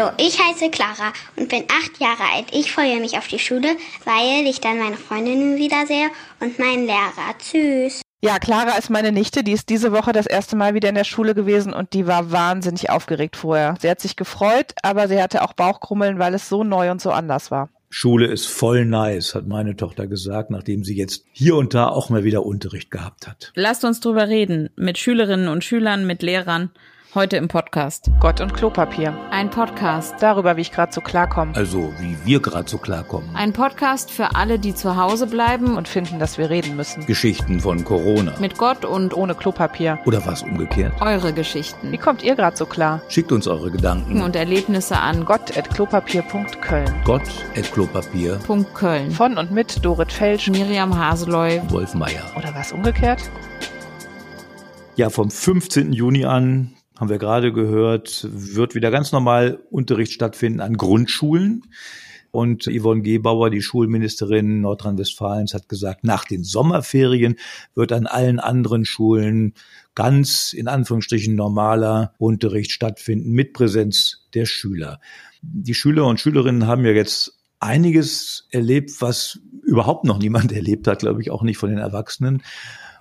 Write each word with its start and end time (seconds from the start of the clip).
Hallo, 0.00 0.12
ich 0.16 0.38
heiße 0.38 0.70
Clara 0.70 1.12
und 1.36 1.50
bin 1.50 1.64
acht 1.64 2.00
Jahre 2.00 2.22
alt. 2.34 2.46
Ich 2.52 2.72
freue 2.72 3.00
mich 3.00 3.18
auf 3.18 3.28
die 3.28 3.38
Schule, 3.38 3.76
weil 4.06 4.46
ich 4.46 4.60
dann 4.60 4.78
meine 4.78 4.96
Freundinnen 4.96 5.58
wiedersehe 5.58 6.08
und 6.40 6.58
meinen 6.58 6.86
Lehrer. 6.86 7.34
Tschüss. 7.38 8.00
Ja, 8.22 8.38
Clara 8.38 8.78
ist 8.78 8.88
meine 8.88 9.12
Nichte, 9.12 9.44
die 9.44 9.52
ist 9.52 9.68
diese 9.68 9.92
Woche 9.92 10.12
das 10.12 10.26
erste 10.26 10.56
Mal 10.56 10.72
wieder 10.72 10.88
in 10.88 10.94
der 10.94 11.04
Schule 11.04 11.34
gewesen 11.34 11.74
und 11.74 11.92
die 11.92 12.06
war 12.06 12.32
wahnsinnig 12.32 12.88
aufgeregt 12.88 13.36
vorher. 13.36 13.74
Sie 13.78 13.90
hat 13.90 14.00
sich 14.00 14.16
gefreut, 14.16 14.72
aber 14.82 15.06
sie 15.06 15.20
hatte 15.22 15.42
auch 15.42 15.52
Bauchkrummeln, 15.52 16.18
weil 16.18 16.32
es 16.32 16.48
so 16.48 16.64
neu 16.64 16.90
und 16.90 17.02
so 17.02 17.10
anders 17.10 17.50
war. 17.50 17.68
Schule 17.90 18.26
ist 18.26 18.46
voll 18.46 18.86
nice, 18.86 19.34
hat 19.34 19.48
meine 19.48 19.76
Tochter 19.76 20.06
gesagt, 20.06 20.50
nachdem 20.50 20.82
sie 20.82 20.96
jetzt 20.96 21.24
hier 21.32 21.56
und 21.56 21.74
da 21.74 21.88
auch 21.88 22.08
mal 22.08 22.24
wieder 22.24 22.46
Unterricht 22.46 22.90
gehabt 22.90 23.26
hat. 23.26 23.52
Lasst 23.54 23.84
uns 23.84 24.00
drüber 24.00 24.28
reden, 24.28 24.70
mit 24.76 24.96
Schülerinnen 24.96 25.48
und 25.48 25.62
Schülern, 25.62 26.06
mit 26.06 26.22
Lehrern. 26.22 26.70
Heute 27.12 27.38
im 27.38 27.48
Podcast. 27.48 28.08
Gott 28.20 28.40
und 28.40 28.54
Klopapier. 28.54 29.12
Ein 29.32 29.50
Podcast. 29.50 30.14
Darüber, 30.20 30.56
wie 30.56 30.60
ich 30.60 30.70
gerade 30.70 30.92
so 30.92 31.00
klarkomme. 31.00 31.56
Also, 31.56 31.92
wie 31.98 32.16
wir 32.24 32.40
gerade 32.40 32.70
so 32.70 32.78
klarkommen. 32.78 33.34
Ein 33.34 33.52
Podcast 33.52 34.12
für 34.12 34.36
alle, 34.36 34.60
die 34.60 34.76
zu 34.76 34.94
Hause 34.94 35.26
bleiben 35.26 35.76
und 35.76 35.88
finden, 35.88 36.20
dass 36.20 36.38
wir 36.38 36.50
reden 36.50 36.76
müssen. 36.76 37.04
Geschichten 37.06 37.58
von 37.58 37.82
Corona. 37.82 38.34
Mit 38.38 38.58
Gott 38.58 38.84
und 38.84 39.12
ohne 39.12 39.34
Klopapier. 39.34 39.98
Oder 40.06 40.24
was 40.24 40.44
umgekehrt. 40.44 40.92
Eure 41.00 41.32
Geschichten. 41.32 41.90
Wie 41.90 41.98
kommt 41.98 42.22
ihr 42.22 42.36
gerade 42.36 42.56
so 42.56 42.64
klar? 42.64 43.02
Schickt 43.08 43.32
uns 43.32 43.48
eure 43.48 43.72
Gedanken. 43.72 44.22
Und 44.22 44.36
Erlebnisse 44.36 44.96
an 44.96 45.24
gott.klopapier.köln. 45.24 46.94
Gott.klopapier.köln. 47.04 49.10
Von 49.10 49.36
und 49.36 49.50
mit 49.50 49.84
Dorit 49.84 50.12
Felsch, 50.12 50.48
Miriam 50.48 50.96
Haseloy, 50.96 51.60
Wolf 51.70 51.92
Meier. 51.94 52.22
Oder 52.36 52.54
was 52.54 52.70
umgekehrt? 52.70 53.20
Ja, 54.94 55.10
vom 55.10 55.28
15. 55.28 55.92
Juni 55.92 56.24
an 56.24 56.76
haben 57.00 57.08
wir 57.08 57.18
gerade 57.18 57.50
gehört, 57.50 58.28
wird 58.30 58.74
wieder 58.74 58.90
ganz 58.90 59.10
normal 59.10 59.58
Unterricht 59.70 60.12
stattfinden 60.12 60.60
an 60.60 60.76
Grundschulen. 60.76 61.62
Und 62.30 62.64
Yvonne 62.64 63.02
Gebauer, 63.02 63.48
die 63.48 63.62
Schulministerin 63.62 64.60
Nordrhein-Westfalens, 64.60 65.54
hat 65.54 65.68
gesagt, 65.68 66.04
nach 66.04 66.26
den 66.26 66.44
Sommerferien 66.44 67.36
wird 67.74 67.92
an 67.92 68.06
allen 68.06 68.38
anderen 68.38 68.84
Schulen 68.84 69.54
ganz 69.94 70.52
in 70.52 70.68
Anführungsstrichen 70.68 71.34
normaler 71.34 72.12
Unterricht 72.18 72.70
stattfinden 72.70 73.32
mit 73.32 73.54
Präsenz 73.54 74.28
der 74.34 74.44
Schüler. 74.44 75.00
Die 75.40 75.74
Schüler 75.74 76.06
und 76.06 76.20
Schülerinnen 76.20 76.66
haben 76.66 76.84
ja 76.84 76.92
jetzt 76.92 77.40
einiges 77.60 78.46
erlebt, 78.50 79.00
was 79.00 79.40
überhaupt 79.64 80.04
noch 80.04 80.18
niemand 80.18 80.52
erlebt 80.52 80.86
hat, 80.86 81.00
glaube 81.00 81.22
ich, 81.22 81.30
auch 81.30 81.42
nicht 81.42 81.56
von 81.56 81.70
den 81.70 81.78
Erwachsenen. 81.78 82.42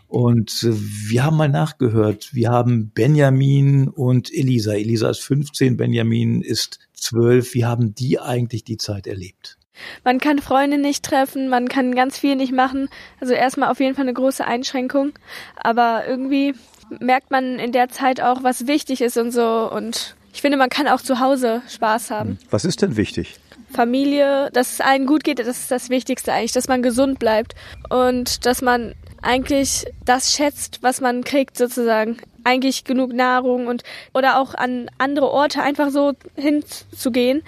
Und 0.10 0.64
äh, 0.64 0.74
wir 0.74 1.24
haben 1.24 1.38
mal 1.38 1.50
nachgehört. 1.50 2.34
Wir 2.34 2.50
haben 2.50 2.90
Benjamin 2.90 3.88
und 3.88 4.34
Elisa. 4.34 4.74
Elisa 4.74 5.10
ist 5.12 5.20
15, 5.20 5.78
Benjamin 5.78 6.42
ist 6.42 6.80
12. 6.96 7.54
Wie 7.54 7.66
haben 7.66 7.94
die 7.94 8.20
eigentlich 8.20 8.64
die 8.64 8.78
Zeit 8.78 9.06
erlebt? 9.06 9.58
Man 10.04 10.20
kann 10.20 10.40
Freunde 10.40 10.78
nicht 10.78 11.06
treffen, 11.06 11.48
man 11.48 11.70
kann 11.70 11.96
ganz 11.96 12.18
viel 12.18 12.36
nicht 12.36 12.52
machen. 12.52 12.90
Also 13.22 13.34
erstmal 13.34 13.70
auf 13.72 13.80
jeden 13.80 13.96
Fall 13.96 14.06
eine 14.06 14.14
große 14.14 14.44
Einschränkung. 14.44 15.14
Aber 15.56 16.06
irgendwie 16.08 16.56
merkt 17.00 17.30
man 17.30 17.60
in 17.60 17.72
der 17.72 17.90
Zeit 17.90 18.20
auch, 18.20 18.44
was 18.44 18.68
wichtig 18.68 19.02
ist 19.02 19.16
und 19.16 19.32
so. 19.32 19.72
Und 19.72 20.16
ich 20.34 20.42
finde, 20.42 20.58
man 20.58 20.70
kann 20.70 20.88
auch 20.88 21.02
zu 21.02 21.20
Hause 21.20 21.62
Spaß 21.70 22.10
haben. 22.10 22.30
Hm. 22.32 22.38
Was 22.50 22.66
ist 22.66 22.82
denn 22.82 22.98
wichtig? 22.98 23.40
Familie, 23.72 24.50
dass 24.54 24.74
es 24.74 24.82
allen 24.82 25.06
gut 25.06 25.24
geht, 25.24 25.38
das 25.38 25.48
ist 25.48 25.70
das 25.70 25.92
Wichtigste 25.92 26.34
eigentlich, 26.34 26.54
dass 26.54 26.68
man 26.68 26.82
gesund 26.82 27.20
bleibt 27.20 27.54
und 27.90 28.48
dass 28.48 28.64
man 28.64 28.96
eigentlich 29.22 29.86
das 30.06 30.34
schätzt, 30.34 30.80
was 30.82 31.02
man 31.02 31.24
kriegt 31.24 31.58
sozusagen. 31.58 32.18
Eigentlich 32.44 32.84
genug 32.84 33.14
Nahrung 33.14 33.68
und 33.68 33.84
oder 34.14 34.40
auch 34.40 34.56
an 34.56 34.90
andere 34.98 35.30
Orte 35.30 35.62
einfach 35.62 35.90
so 35.90 36.14
hinzugehen. 36.36 37.44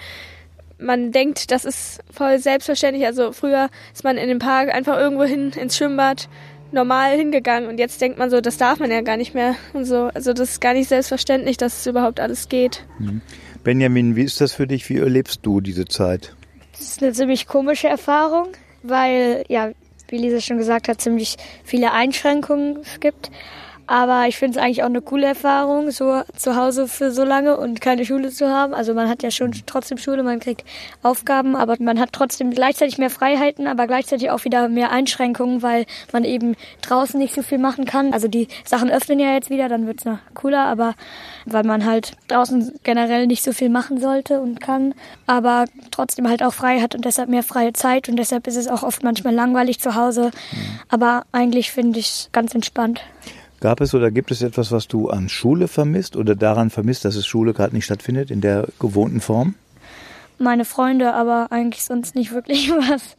Man 0.78 1.12
denkt, 1.12 1.50
das 1.50 1.64
ist 1.64 2.00
voll 2.12 2.38
selbstverständlich. 2.38 3.06
Also 3.06 3.32
früher 3.32 3.70
ist 3.94 4.04
man 4.04 4.16
in 4.16 4.28
den 4.28 4.38
Park 4.38 4.74
einfach 4.74 4.98
irgendwo 4.98 5.24
hin 5.24 5.52
ins 5.52 5.76
Schwimmbad 5.76 6.28
normal 6.72 7.16
hingegangen 7.16 7.68
und 7.68 7.78
jetzt 7.78 8.00
denkt 8.00 8.18
man 8.18 8.30
so, 8.30 8.40
das 8.40 8.56
darf 8.56 8.78
man 8.80 8.90
ja 8.90 9.02
gar 9.02 9.16
nicht 9.16 9.34
mehr 9.34 9.54
und 9.72 9.84
so. 9.84 10.10
Also 10.14 10.32
das 10.32 10.52
ist 10.52 10.60
gar 10.60 10.72
nicht 10.72 10.88
selbstverständlich, 10.88 11.56
dass 11.56 11.80
es 11.80 11.86
überhaupt 11.86 12.18
alles 12.18 12.48
geht. 12.48 12.84
Mhm. 12.98 13.20
Benjamin, 13.62 14.16
wie 14.16 14.24
ist 14.24 14.40
das 14.40 14.52
für 14.52 14.66
dich? 14.66 14.88
Wie 14.88 14.98
erlebst 14.98 15.40
du 15.42 15.60
diese 15.60 15.84
Zeit? 15.84 16.34
Das 16.72 16.80
ist 16.80 17.02
eine 17.02 17.12
ziemlich 17.12 17.46
komische 17.46 17.88
Erfahrung, 17.88 18.48
weil 18.82 19.44
ja, 19.48 19.70
wie 20.12 20.18
Lisa 20.18 20.40
schon 20.40 20.58
gesagt 20.58 20.88
hat, 20.88 21.00
ziemlich 21.00 21.36
viele 21.64 21.92
Einschränkungen 21.92 22.78
gibt. 23.00 23.30
Aber 23.86 24.26
ich 24.28 24.38
finde 24.38 24.58
es 24.58 24.64
eigentlich 24.64 24.82
auch 24.82 24.86
eine 24.88 25.02
coole 25.02 25.26
Erfahrung, 25.26 25.90
so 25.90 26.22
zu 26.36 26.56
Hause 26.56 26.88
für 26.88 27.10
so 27.10 27.24
lange 27.24 27.56
und 27.56 27.80
keine 27.80 28.04
Schule 28.04 28.30
zu 28.30 28.48
haben. 28.48 28.74
Also 28.74 28.94
man 28.94 29.08
hat 29.08 29.22
ja 29.22 29.30
schon 29.30 29.52
trotzdem 29.66 29.98
Schule, 29.98 30.22
man 30.22 30.40
kriegt 30.40 30.64
Aufgaben, 31.02 31.56
aber 31.56 31.76
man 31.80 31.98
hat 31.98 32.12
trotzdem 32.12 32.50
gleichzeitig 32.52 32.98
mehr 32.98 33.10
Freiheiten, 33.10 33.66
aber 33.66 33.86
gleichzeitig 33.86 34.30
auch 34.30 34.44
wieder 34.44 34.68
mehr 34.68 34.90
Einschränkungen, 34.90 35.62
weil 35.62 35.86
man 36.12 36.24
eben 36.24 36.54
draußen 36.82 37.18
nicht 37.18 37.34
so 37.34 37.42
viel 37.42 37.58
machen 37.58 37.84
kann. 37.84 38.12
Also 38.12 38.28
die 38.28 38.48
Sachen 38.64 38.90
öffnen 38.90 39.18
ja 39.18 39.34
jetzt 39.34 39.50
wieder, 39.50 39.68
dann 39.68 39.86
wird 39.86 39.98
es 40.00 40.04
noch 40.04 40.18
cooler, 40.34 40.64
aber 40.64 40.94
weil 41.44 41.64
man 41.64 41.84
halt 41.84 42.12
draußen 42.28 42.72
generell 42.84 43.26
nicht 43.26 43.42
so 43.42 43.52
viel 43.52 43.68
machen 43.68 44.00
sollte 44.00 44.40
und 44.40 44.60
kann, 44.60 44.94
aber 45.26 45.64
trotzdem 45.90 46.28
halt 46.28 46.42
auch 46.42 46.54
frei 46.54 46.80
hat 46.80 46.94
und 46.94 47.04
deshalb 47.04 47.28
mehr 47.28 47.42
freie 47.42 47.72
Zeit 47.72 48.08
und 48.08 48.16
deshalb 48.16 48.46
ist 48.46 48.56
es 48.56 48.68
auch 48.68 48.82
oft 48.82 49.02
manchmal 49.02 49.34
langweilig 49.34 49.80
zu 49.80 49.94
Hause. 49.94 50.26
Mhm. 50.26 50.80
Aber 50.88 51.24
eigentlich 51.32 51.72
finde 51.72 51.98
ich 51.98 52.06
es 52.06 52.28
ganz 52.32 52.54
entspannt. 52.54 53.02
Gab 53.62 53.80
es 53.80 53.94
oder 53.94 54.10
gibt 54.10 54.32
es 54.32 54.42
etwas, 54.42 54.72
was 54.72 54.88
du 54.88 55.08
an 55.08 55.28
Schule 55.28 55.68
vermisst 55.68 56.16
oder 56.16 56.34
daran 56.34 56.68
vermisst, 56.68 57.04
dass 57.04 57.14
es 57.14 57.24
Schule 57.24 57.54
gerade 57.54 57.72
nicht 57.76 57.84
stattfindet 57.84 58.32
in 58.32 58.40
der 58.40 58.66
gewohnten 58.80 59.20
Form? 59.20 59.54
Meine 60.36 60.64
Freunde, 60.64 61.14
aber 61.14 61.46
eigentlich 61.50 61.84
sonst 61.84 62.16
nicht 62.16 62.32
wirklich 62.32 62.70
was. 62.90 63.16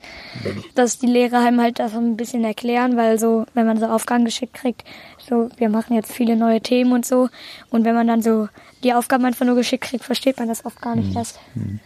Dass 0.76 1.00
die 1.00 1.08
Lehrer 1.08 1.40
einem 1.40 1.62
halt 1.62 1.80
das 1.80 1.96
ein 1.96 2.18
bisschen 2.18 2.44
erklären, 2.44 2.98
weil 2.98 3.20
so, 3.20 3.46
wenn 3.54 3.66
man 3.66 3.80
so 3.80 3.86
Aufgaben 3.86 4.26
geschickt 4.26 4.56
kriegt, 4.56 4.84
so, 5.28 5.50
wir 5.58 5.70
machen 5.70 5.96
jetzt 5.96 6.12
viele 6.12 6.36
neue 6.36 6.62
Themen 6.62 6.92
und 6.94 7.06
so. 7.06 7.30
Und 7.70 7.86
wenn 7.86 7.96
man 7.96 8.08
dann 8.08 8.22
so 8.22 8.48
die 8.84 8.94
Aufgaben 8.94 9.26
einfach 9.26 9.46
nur 9.46 9.56
geschickt 9.56 9.86
kriegt, 9.86 10.04
versteht 10.04 10.38
man 10.38 10.48
das 10.48 10.66
oft 10.66 10.82
gar 10.82 10.96
nicht 10.96 11.16
erst. 11.16 11.40
Mhm 11.56 11.80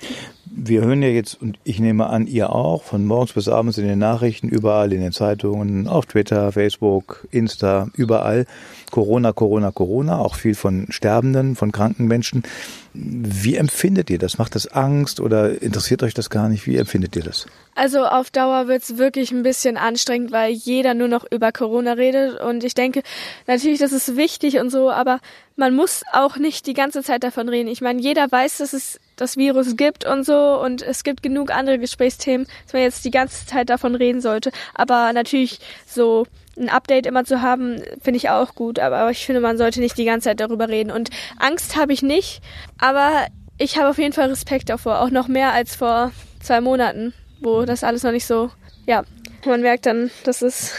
wir 0.60 0.82
hören 0.82 1.04
ja 1.04 1.10
jetzt, 1.10 1.40
und 1.40 1.60
ich 1.64 1.80
nehme 1.80 2.08
an, 2.08 2.26
ihr 2.26 2.52
auch, 2.52 2.84
von 2.84 3.06
morgens 3.06 3.34
bis 3.34 3.48
abends 3.48 3.78
in 3.78 3.88
den 3.88 4.00
Nachrichten, 4.00 4.50
überall 4.50 4.92
in 4.92 5.02
den 5.02 5.12
Zeitungen, 5.12 5.88
auf 5.88 6.08
Twitter, 6.08 6.52
Facebook, 6.52 7.28
Insta, 7.32 7.90
überall. 7.94 8.46
Corona, 8.90 9.34
Corona, 9.34 9.72
Corona, 9.72 10.18
auch 10.18 10.36
viel 10.36 10.56
von 10.56 10.88
Sterbenden, 10.90 11.56
von 11.56 11.72
kranken 11.72 12.08
Menschen. 12.08 12.44
Wie 12.94 13.56
empfindet 13.56 14.10
ihr 14.10 14.18
das? 14.18 14.38
Macht 14.38 14.56
das 14.56 14.68
Angst 14.68 15.20
oder 15.20 15.62
interessiert 15.62 16.02
euch 16.02 16.14
das 16.14 16.30
gar 16.30 16.50
nicht? 16.50 16.66
Wie 16.66 16.78
empfindet 16.78 17.16
ihr 17.16 17.24
das? 17.24 17.46
Also 17.78 18.08
auf 18.08 18.32
Dauer 18.32 18.68
wird 18.68 18.82
es 18.82 18.98
wirklich 18.98 19.32
ein 19.32 19.44
bisschen 19.44 19.78
anstrengend, 19.78 20.32
weil 20.32 20.52
jeder 20.52 20.96
nur 20.96 21.08
noch 21.08 21.28
über 21.30 21.52
Corona 21.52 21.94
redet. 21.94 22.42
Und 22.42 22.64
ich 22.64 22.74
denke, 22.74 23.04
natürlich, 23.46 23.78
das 23.78 23.92
ist 23.92 24.16
wichtig 24.18 24.58
und 24.58 24.72
so, 24.72 24.90
aber 24.90 25.20
man 25.56 25.76
muss 25.76 26.02
auch 26.12 26.38
nicht 26.38 26.66
die 26.66 26.74
ganze 26.74 27.04
Zeit 27.04 27.24
davon 27.24 27.48
reden. 27.50 27.68
Ich 27.68 27.82
meine, 27.82 28.02
jeder 28.02 28.32
weiß, 28.32 28.58
dass 28.58 28.74
es 28.74 29.00
das 29.16 29.38
Virus 29.38 29.78
gibt 29.78 30.08
und 30.08 30.26
so 30.26 30.60
und 30.60 30.82
es 30.82 31.04
gibt 31.04 31.22
genug 31.22 31.52
andere 31.52 31.78
Gesprächsthemen, 31.78 32.48
dass 32.64 32.74
man 32.74 32.82
jetzt 32.82 33.06
die 33.06 33.12
ganze 33.12 33.46
Zeit 33.46 33.70
davon 33.70 33.94
reden 33.94 34.22
sollte. 34.22 34.52
Aber 34.74 35.14
natürlich 35.14 35.60
so 35.86 36.26
ein 36.58 36.70
Update 36.70 37.06
immer 37.06 37.26
zu 37.26 37.44
haben, 37.44 37.84
finde 38.02 38.18
ich 38.18 38.32
auch 38.32 38.56
gut. 38.56 38.80
Aber 38.80 39.12
ich 39.12 39.24
finde, 39.24 39.40
man 39.40 39.60
sollte 39.60 39.82
nicht 39.82 40.00
die 40.00 40.06
ganze 40.06 40.30
Zeit 40.30 40.40
darüber 40.40 40.68
reden. 40.68 40.92
Und 40.92 41.12
Angst 41.38 41.76
habe 41.76 41.94
ich 41.94 42.02
nicht, 42.02 42.42
aber 42.80 43.28
ich 43.60 43.78
habe 43.78 43.90
auf 43.90 44.00
jeden 44.00 44.14
Fall 44.14 44.30
Respekt 44.30 44.70
davor. 44.70 45.00
Auch 45.02 45.12
noch 45.12 45.28
mehr 45.28 45.54
als 45.54 45.76
vor 45.76 46.12
zwei 46.42 46.60
Monaten, 46.60 47.14
wo 47.42 47.66
das 47.66 47.84
alles 47.84 48.04
noch 48.04 48.12
nicht 48.12 48.26
so, 48.26 48.52
ja, 48.86 49.04
man 49.46 49.62
merkt 49.62 49.86
dann, 49.86 50.12
dass 50.24 50.42
es 50.42 50.74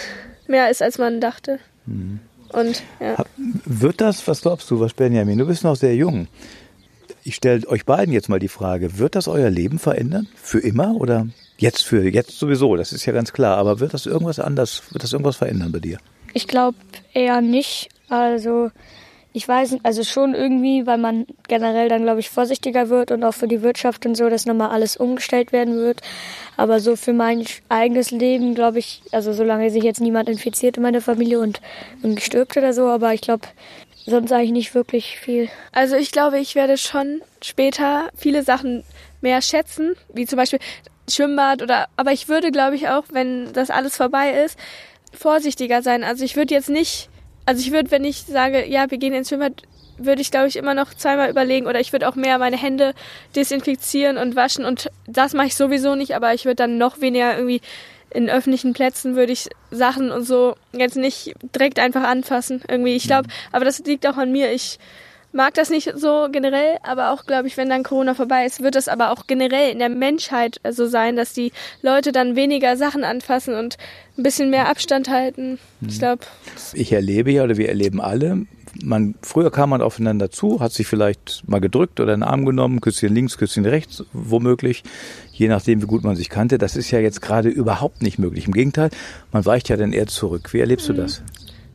mehr 0.47 0.71
ist, 0.71 0.83
als 0.83 0.99
man 0.99 1.21
dachte. 1.21 1.59
Mhm. 1.87 2.21
Und, 2.53 2.83
ja. 3.01 3.25
Wird 3.37 4.01
das, 4.01 4.27
was 4.27 4.43
glaubst 4.43 4.71
du, 4.71 4.81
was 4.81 4.95
Benjamin? 4.95 5.39
Du 5.39 5.47
bist 5.47 5.65
noch 5.65 5.77
sehr 5.77 5.95
jung. 5.95 6.29
Ich 7.25 7.35
stelle 7.35 7.69
euch 7.69 7.85
beiden 7.85 8.15
jetzt 8.15 8.29
mal 8.29 8.39
die 8.39 8.49
Frage, 8.49 8.99
wird 8.99 9.15
das 9.15 9.29
euer 9.29 9.51
Leben 9.51 9.79
verändern? 9.79 10.27
Für 10.35 10.61
immer 10.61 10.95
oder 10.97 11.27
Jetzt 11.59 11.83
für 11.83 12.09
jetzt 12.09 12.39
sowieso, 12.39 12.77
das 12.77 12.93
ist 12.93 13.05
ja 13.05 13.13
ganz 13.13 13.33
klar. 13.33 13.59
Aber 13.59 13.81
wird 13.81 13.93
das 13.93 14.07
irgendwas 14.07 14.39
anders, 14.39 14.81
wird 14.93 15.03
das 15.03 15.13
irgendwas 15.13 15.37
verändern 15.37 15.73
bei 15.73 15.81
dir? 15.81 15.99
Ich 16.33 16.47
glaube 16.47 16.79
eher 17.13 17.41
nicht. 17.41 17.89
Also 18.09 18.71
ich 19.33 19.47
weiß, 19.47 19.77
also 19.83 20.05
schon 20.05 20.35
irgendwie, 20.35 20.87
weil 20.87 20.99
man 20.99 21.27
generell 21.49 21.89
dann, 21.89 22.03
glaube 22.03 22.21
ich, 22.21 22.31
vorsichtiger 22.31 22.89
wird 22.89 23.11
und 23.13 23.23
auch 23.25 23.35
für 23.35 23.49
die 23.49 23.63
Wirtschaft 23.63 24.07
und 24.07 24.17
so, 24.17 24.29
dass 24.29 24.47
nochmal 24.47 24.71
alles 24.71 24.97
umgestellt 24.97 25.53
werden 25.53 25.77
wird. 25.77 26.01
Aber 26.57 26.81
so 26.81 26.97
für 26.97 27.13
mein 27.13 27.45
eigenes 27.69 28.11
Leben, 28.11 28.55
glaube 28.55 28.79
ich, 28.79 29.03
also 29.13 29.33
solange 29.33 29.71
sich 29.71 29.85
jetzt 29.85 30.01
niemand 30.01 30.29
infiziert 30.29 30.77
in 30.77 30.83
meiner 30.83 31.01
Familie 31.01 31.41
und, 31.41 31.61
und 32.03 32.21
stirbt 32.21 32.57
oder 32.57 32.73
so, 32.73 32.87
aber 32.87 33.13
ich 33.13 33.21
glaube, 33.21 33.47
sonst 34.07 34.33
eigentlich 34.33 34.53
nicht 34.53 34.75
wirklich 34.75 35.19
viel. 35.19 35.49
Also 35.73 35.97
ich 35.97 36.11
glaube, 36.11 36.39
ich 36.39 36.55
werde 36.55 36.79
schon 36.79 37.21
später 37.43 38.09
viele 38.17 38.43
Sachen 38.43 38.83
mehr 39.21 39.43
schätzen, 39.43 39.95
wie 40.13 40.27
zum 40.27 40.37
Beispiel 40.37 40.61
Schwimmbad 41.09 41.63
oder, 41.63 41.89
aber 41.97 42.13
ich 42.13 42.29
würde, 42.29 42.51
glaube 42.51 42.77
ich, 42.77 42.89
auch, 42.89 43.05
wenn 43.11 43.53
das 43.53 43.71
alles 43.71 43.97
vorbei 43.97 44.43
ist, 44.45 44.59
vorsichtiger 45.13 45.83
sein. 45.83 46.05
Also 46.05 46.25
ich 46.25 46.37
würde 46.37 46.55
jetzt 46.55 46.71
nicht, 46.71 47.08
also 47.49 47.63
ich 47.63 47.73
würde, 47.73 47.91
wenn 47.91 48.05
ich 48.05 48.25
sage, 48.25 48.67
ja, 48.67 48.91
wir 48.91 48.99
gehen 48.99 49.15
ins 49.15 49.31
Schwimmbad, 49.31 49.63
würde 49.97 50.21
ich, 50.21 50.31
glaube 50.31 50.49
ich, 50.49 50.57
immer 50.57 50.75
noch 50.75 50.93
zweimal 50.93 51.31
überlegen 51.31 51.67
oder 51.67 51.81
ich 51.81 51.93
würde 51.93 52.07
auch 52.07 52.15
mehr 52.15 52.37
meine 52.37 52.59
Hände 52.59 52.93
desinfizieren 53.35 54.19
und 54.19 54.37
waschen 54.37 54.67
und 54.67 54.91
das 55.07 55.33
mache 55.33 55.47
ich 55.47 55.57
sowieso 55.57 55.95
nicht, 55.95 56.15
aber 56.15 56.35
ich 56.35 56.45
würde 56.45 56.57
dann 56.57 56.77
noch 56.77 57.01
weniger 57.01 57.39
irgendwie 57.39 57.63
in 58.11 58.29
öffentlichen 58.29 58.75
Plätzen 58.75 59.17
würde 59.17 59.33
ich 59.33 59.49
Sachen 59.71 60.11
und 60.11 60.25
so 60.25 60.57
jetzt 60.73 60.99
nicht 60.99 61.33
direkt 61.55 61.79
einfach 61.79 62.03
anfassen 62.03 62.61
irgendwie. 62.69 62.97
Ich 62.97 63.07
glaube, 63.07 63.31
aber 63.51 63.65
das 63.65 63.79
liegt 63.79 64.07
auch 64.07 64.19
an 64.19 64.31
mir. 64.31 64.53
Ich 64.53 64.79
mag 65.33 65.55
das 65.55 65.71
nicht 65.71 65.93
so 65.97 66.29
generell, 66.31 66.79
aber 66.83 67.13
auch, 67.13 67.27
glaube 67.27 67.49
ich, 67.49 67.57
wenn 67.57 67.69
dann 67.69 67.83
Corona 67.83 68.15
vorbei 68.15 68.47
ist, 68.47 68.63
wird 68.63 68.75
das 68.75 68.89
aber 68.89 69.13
auch 69.13 69.27
generell 69.27 69.71
in 69.71 69.79
der 69.79 69.89
Menschheit 69.89 70.61
so 70.71 70.87
sein, 70.87 71.17
dass 71.17 71.33
die 71.33 71.53
Leute 71.83 72.13
dann 72.13 72.37
weniger 72.37 72.77
Sachen 72.77 73.05
anfassen 73.05 73.55
und 73.55 73.77
ein 74.17 74.23
bisschen 74.23 74.51
mehr 74.51 74.69
Abstand 74.69 75.09
halten. 75.09 75.59
Ich 75.81 75.97
mhm. 75.97 75.99
glaube. 75.99 76.25
Ich 76.73 76.93
erlebe 76.93 77.31
ja, 77.31 77.45
oder 77.45 77.57
wir 77.57 77.69
erleben 77.69 78.01
alle, 78.01 78.47
man, 78.83 79.15
früher 79.23 79.51
kam 79.51 79.71
man 79.71 79.83
aufeinander 79.83 80.31
zu, 80.31 80.61
hat 80.61 80.73
sich 80.73 80.87
vielleicht 80.87 81.43
mal 81.47 81.61
gedrückt 81.61 82.01
oder 82.01 82.13
einen 82.13 82.23
Arm 82.23 82.45
genommen, 82.45 82.81
Küsschen 82.81 83.15
links, 83.15 83.39
Küsschen 83.39 83.65
rechts, 83.65 84.05
womöglich, 84.13 84.83
je 85.33 85.49
nachdem, 85.49 85.83
wie 85.83 85.87
gut 85.87 86.05
man 86.05 86.17
sich 86.17 86.29
kannte. 86.29 86.59
Das 86.59 86.77
ist 86.77 86.91
ja 86.91 87.01
jetzt 87.01 87.21
gerade 87.21 87.49
überhaupt 87.49 88.03
nicht 88.03 88.19
möglich. 88.19 88.47
Im 88.47 88.53
Gegenteil, 88.53 88.91
man 89.33 89.45
weicht 89.45 89.69
ja 89.69 89.77
dann 89.77 89.93
eher 89.93 90.07
zurück. 90.07 90.53
Wie 90.53 90.61
erlebst 90.61 90.89
mhm. 90.89 90.95
du 90.95 91.03
das? 91.03 91.23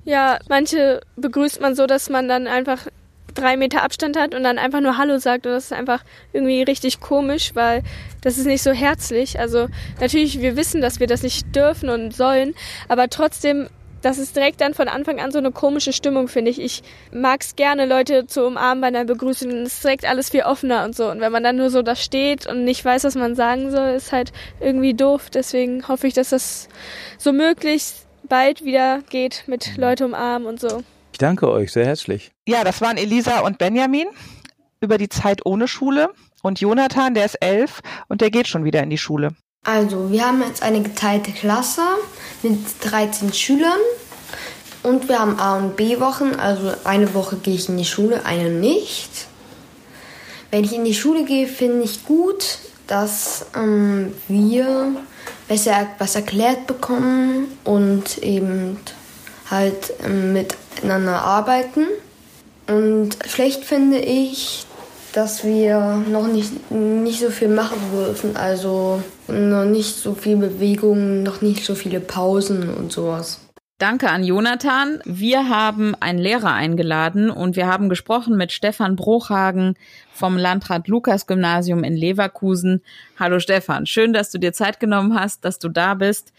Ja, 0.05 0.39
manche 0.49 1.01
begrüßt 1.15 1.61
man 1.61 1.75
so, 1.75 1.87
dass 1.87 2.09
man 2.09 2.27
dann 2.27 2.47
einfach 2.47 2.87
drei 3.33 3.57
Meter 3.57 3.83
Abstand 3.83 4.17
hat 4.17 4.33
und 4.33 4.43
dann 4.43 4.57
einfach 4.57 4.81
nur 4.81 4.97
Hallo 4.97 5.17
sagt. 5.17 5.45
Und 5.45 5.53
das 5.53 5.65
ist 5.65 5.73
einfach 5.73 6.03
irgendwie 6.31 6.63
richtig 6.63 6.99
komisch, 6.99 7.51
weil 7.55 7.83
das 8.21 8.37
ist 8.37 8.45
nicht 8.45 8.61
so 8.61 8.71
herzlich. 8.71 9.39
Also 9.39 9.67
natürlich, 9.99 10.41
wir 10.41 10.55
wissen, 10.55 10.81
dass 10.81 10.99
wir 10.99 11.07
das 11.07 11.23
nicht 11.23 11.55
dürfen 11.55 11.89
und 11.89 12.15
sollen, 12.15 12.53
aber 12.87 13.09
trotzdem, 13.09 13.67
das 14.01 14.17
ist 14.17 14.35
direkt 14.35 14.59
dann 14.59 14.73
von 14.73 14.89
Anfang 14.89 15.21
an 15.21 15.31
so 15.31 15.37
eine 15.37 15.51
komische 15.51 15.93
Stimmung, 15.93 16.27
finde 16.27 16.51
ich. 16.51 16.61
Ich 16.61 16.83
mag 17.13 17.41
es 17.41 17.55
gerne, 17.55 17.85
Leute 17.85 18.27
zu 18.27 18.45
umarmen 18.45 18.81
bei 18.81 18.87
einer 18.87 19.05
Begrüßung. 19.05 19.49
Es 19.49 19.75
ist 19.75 19.83
direkt 19.83 20.05
alles 20.05 20.29
viel 20.29 20.41
offener 20.41 20.83
und 20.83 20.93
so. 20.93 21.09
Und 21.09 21.21
wenn 21.21 21.31
man 21.31 21.43
dann 21.43 21.55
nur 21.55 21.69
so 21.69 21.81
da 21.81 21.95
steht 21.95 22.45
und 22.45 22.65
nicht 22.65 22.83
weiß, 22.83 23.05
was 23.05 23.15
man 23.15 23.35
sagen 23.35 23.71
soll, 23.71 23.91
ist 23.91 24.11
halt 24.11 24.33
irgendwie 24.59 24.93
doof. 24.93 25.29
Deswegen 25.29 25.87
hoffe 25.87 26.07
ich, 26.07 26.13
dass 26.13 26.31
das 26.31 26.67
so 27.17 27.31
möglichst 27.31 28.05
bald 28.27 28.65
wieder 28.65 29.01
geht 29.09 29.43
mit 29.47 29.77
Leute 29.77 30.05
umarmen 30.05 30.47
und 30.47 30.59
so. 30.59 30.83
Ich 31.13 31.19
danke 31.19 31.47
euch 31.47 31.71
sehr 31.71 31.85
herzlich. 31.85 32.31
Ja, 32.47 32.63
das 32.63 32.81
waren 32.81 32.97
Elisa 32.97 33.41
und 33.41 33.59
Benjamin 33.59 34.07
über 34.81 34.97
die 34.97 35.09
Zeit 35.09 35.45
ohne 35.45 35.67
Schule 35.67 36.09
und 36.41 36.59
Jonathan, 36.59 37.13
der 37.13 37.25
ist 37.25 37.35
elf 37.35 37.81
und 38.07 38.19
der 38.21 38.31
geht 38.31 38.47
schon 38.47 38.65
wieder 38.65 38.81
in 38.81 38.89
die 38.89 38.97
Schule. 38.97 39.35
Also, 39.63 40.09
wir 40.11 40.25
haben 40.25 40.41
jetzt 40.41 40.63
eine 40.63 40.81
geteilte 40.81 41.31
Klasse 41.31 41.83
mit 42.41 42.57
13 42.81 43.31
Schülern 43.31 43.77
und 44.81 45.07
wir 45.07 45.19
haben 45.19 45.39
A- 45.39 45.57
und 45.57 45.75
B-Wochen. 45.75 46.33
Also, 46.33 46.73
eine 46.83 47.13
Woche 47.13 47.35
gehe 47.35 47.53
ich 47.53 47.69
in 47.69 47.77
die 47.77 47.85
Schule, 47.85 48.25
eine 48.25 48.49
nicht. 48.49 49.27
Wenn 50.49 50.63
ich 50.63 50.73
in 50.73 50.83
die 50.83 50.95
Schule 50.95 51.25
gehe, 51.25 51.45
finde 51.45 51.83
ich 51.83 52.05
gut, 52.05 52.57
dass 52.87 53.45
ähm, 53.55 54.15
wir 54.27 54.95
besser 55.47 55.85
was 55.99 56.15
erklärt 56.15 56.65
bekommen 56.65 57.55
und 57.63 58.17
eben 58.17 58.79
halt 59.51 59.93
ähm, 60.03 60.33
miteinander 60.83 61.21
arbeiten. 61.21 61.87
Und 62.67 63.17
schlecht 63.25 63.63
finde 63.63 63.99
ich, 63.99 64.65
dass 65.13 65.43
wir 65.43 66.03
noch 66.09 66.27
nicht, 66.27 66.71
nicht 66.71 67.19
so 67.19 67.29
viel 67.29 67.49
machen 67.49 67.77
dürfen. 67.93 68.35
Also 68.35 69.01
noch 69.27 69.65
nicht 69.65 69.95
so 69.95 70.13
viel 70.13 70.37
Bewegung, 70.37 71.23
noch 71.23 71.41
nicht 71.41 71.65
so 71.65 71.75
viele 71.75 71.99
Pausen 71.99 72.69
und 72.73 72.91
sowas. 72.91 73.39
Danke 73.79 74.09
an 74.09 74.23
Jonathan. 74.23 75.01
Wir 75.03 75.49
haben 75.49 75.93
einen 75.99 76.19
Lehrer 76.19 76.53
eingeladen 76.53 77.29
und 77.29 77.55
wir 77.55 77.67
haben 77.67 77.89
gesprochen 77.89 78.37
mit 78.37 78.51
Stefan 78.51 78.95
Bruchhagen 78.95 79.75
vom 80.13 80.37
Landrat 80.37 80.87
Lukas 80.87 81.27
Gymnasium 81.27 81.83
in 81.83 81.95
Leverkusen. 81.95 82.81
Hallo 83.19 83.39
Stefan, 83.39 83.85
schön, 83.85 84.13
dass 84.13 84.31
du 84.31 84.37
dir 84.37 84.53
Zeit 84.53 84.79
genommen 84.79 85.19
hast, 85.19 85.43
dass 85.43 85.59
du 85.59 85.69
da 85.69 85.95
bist. 85.95 86.31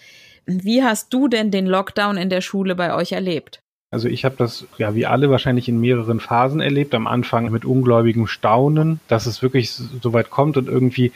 Wie 0.47 0.83
hast 0.83 1.13
du 1.13 1.29
denn 1.29 1.51
den 1.51 1.67
Lockdown 1.67 2.17
in 2.17 2.31
der 2.31 2.41
Schule 2.41 2.75
bei 2.75 2.95
euch 2.95 3.13
erlebt? 3.13 3.64
Also 3.95 4.09
ich 4.09 4.25
habe 4.25 4.35
das 4.37 4.67
ja 4.77 4.97
wie 4.97 5.07
alle 5.07 5.31
wahrscheinlich 5.31 5.69
in 5.69 5.81
mehreren 5.81 6.19
Phasen 6.19 6.61
erlebt. 6.61 6.95
Am 6.97 7.07
Anfang 7.07 7.51
mit 7.53 7.65
ungläubigem 7.65 8.27
Staunen, 8.27 8.99
dass 9.07 9.27
es 9.27 9.41
wirklich 9.41 9.71
so 9.71 10.13
weit 10.13 10.31
kommt 10.31 10.57
und 10.57 10.67
irgendwie 10.67 11.13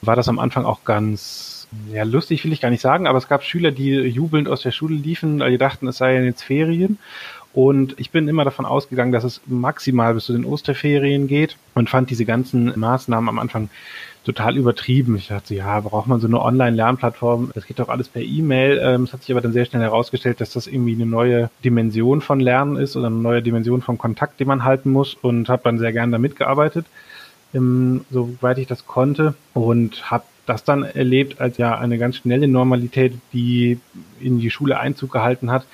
war 0.00 0.16
das 0.16 0.28
am 0.28 0.38
Anfang 0.38 0.64
auch 0.64 0.84
ganz 0.84 1.68
ja, 1.92 2.02
lustig, 2.02 2.42
will 2.44 2.52
ich 2.52 2.62
gar 2.62 2.70
nicht 2.70 2.80
sagen, 2.80 3.06
aber 3.06 3.18
es 3.18 3.28
gab 3.28 3.42
Schüler, 3.42 3.72
die 3.72 3.90
jubelnd 3.90 4.48
aus 4.48 4.62
der 4.62 4.70
Schule 4.70 4.94
liefen, 4.94 5.40
weil 5.40 5.50
die 5.50 5.58
dachten, 5.58 5.86
es 5.86 5.98
seien 5.98 6.24
jetzt 6.24 6.42
Ferien. 6.42 6.98
Und 7.54 7.94
ich 8.00 8.10
bin 8.10 8.26
immer 8.26 8.44
davon 8.44 8.66
ausgegangen, 8.66 9.12
dass 9.12 9.22
es 9.22 9.40
maximal 9.46 10.14
bis 10.14 10.24
zu 10.24 10.32
den 10.32 10.44
Osterferien 10.44 11.28
geht 11.28 11.56
und 11.74 11.88
fand 11.88 12.10
diese 12.10 12.24
ganzen 12.24 12.78
Maßnahmen 12.78 13.28
am 13.28 13.38
Anfang 13.38 13.70
total 14.24 14.56
übertrieben. 14.56 15.16
Ich 15.16 15.28
dachte, 15.28 15.54
ja, 15.54 15.78
braucht 15.80 16.08
man 16.08 16.18
so 16.18 16.26
eine 16.26 16.40
Online-Lernplattform? 16.40 17.52
Das 17.54 17.66
geht 17.66 17.78
doch 17.78 17.88
alles 17.88 18.08
per 18.08 18.22
E-Mail. 18.22 18.80
Ähm, 18.82 19.04
es 19.04 19.12
hat 19.12 19.22
sich 19.22 19.30
aber 19.30 19.40
dann 19.40 19.52
sehr 19.52 19.66
schnell 19.66 19.82
herausgestellt, 19.82 20.40
dass 20.40 20.52
das 20.52 20.66
irgendwie 20.66 20.94
eine 20.94 21.06
neue 21.06 21.48
Dimension 21.64 22.22
von 22.22 22.40
Lernen 22.40 22.76
ist 22.76 22.96
oder 22.96 23.06
eine 23.06 23.16
neue 23.16 23.42
Dimension 23.42 23.82
von 23.82 23.98
Kontakt, 23.98 24.40
den 24.40 24.48
man 24.48 24.64
halten 24.64 24.90
muss 24.90 25.14
und 25.14 25.48
habe 25.48 25.62
dann 25.62 25.78
sehr 25.78 25.92
gern 25.92 26.10
da 26.10 26.18
mitgearbeitet, 26.18 26.86
soweit 27.52 28.58
ich 28.58 28.66
das 28.66 28.84
konnte 28.86 29.34
und 29.52 30.10
habe 30.10 30.24
das 30.46 30.64
dann 30.64 30.82
erlebt 30.82 31.40
als 31.40 31.56
ja 31.56 31.78
eine 31.78 31.98
ganz 31.98 32.16
schnelle 32.16 32.48
Normalität, 32.48 33.14
die 33.32 33.78
in 34.20 34.40
die 34.40 34.50
Schule 34.50 34.80
Einzug 34.80 35.12
gehalten 35.12 35.52
hat, 35.52 35.64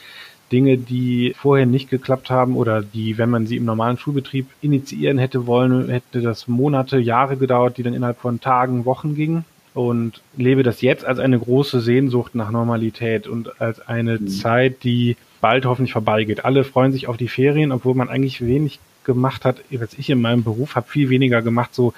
Dinge, 0.52 0.78
die 0.78 1.34
vorher 1.36 1.66
nicht 1.66 1.90
geklappt 1.90 2.30
haben 2.30 2.56
oder 2.56 2.82
die, 2.82 3.18
wenn 3.18 3.30
man 3.30 3.46
sie 3.46 3.56
im 3.56 3.64
normalen 3.64 3.98
Schulbetrieb 3.98 4.46
initiieren 4.60 5.18
hätte 5.18 5.46
wollen, 5.46 5.88
hätte 5.88 6.20
das 6.20 6.48
Monate, 6.48 6.98
Jahre 6.98 7.36
gedauert, 7.36 7.76
die 7.76 7.82
dann 7.82 7.94
innerhalb 7.94 8.18
von 8.18 8.40
Tagen, 8.40 8.84
Wochen 8.84 9.14
gingen. 9.14 9.44
Und 9.72 10.20
lebe 10.36 10.64
das 10.64 10.80
jetzt 10.80 11.04
als 11.04 11.20
eine 11.20 11.38
große 11.38 11.80
Sehnsucht 11.80 12.34
nach 12.34 12.50
Normalität 12.50 13.28
und 13.28 13.60
als 13.60 13.80
eine 13.86 14.18
mhm. 14.18 14.28
Zeit, 14.28 14.82
die 14.82 15.16
bald 15.40 15.64
hoffentlich 15.64 15.92
vorbeigeht. 15.92 16.44
Alle 16.44 16.64
freuen 16.64 16.92
sich 16.92 17.06
auf 17.06 17.16
die 17.16 17.28
Ferien, 17.28 17.70
obwohl 17.70 17.94
man 17.94 18.08
eigentlich 18.08 18.44
wenig 18.44 18.80
gemacht 19.04 19.44
hat, 19.44 19.58
was 19.70 19.94
ich 19.94 20.10
in 20.10 20.20
meinem 20.20 20.42
Beruf 20.42 20.74
habe, 20.74 20.88
viel 20.88 21.08
weniger 21.08 21.40
gemacht, 21.40 21.74
so 21.74 21.94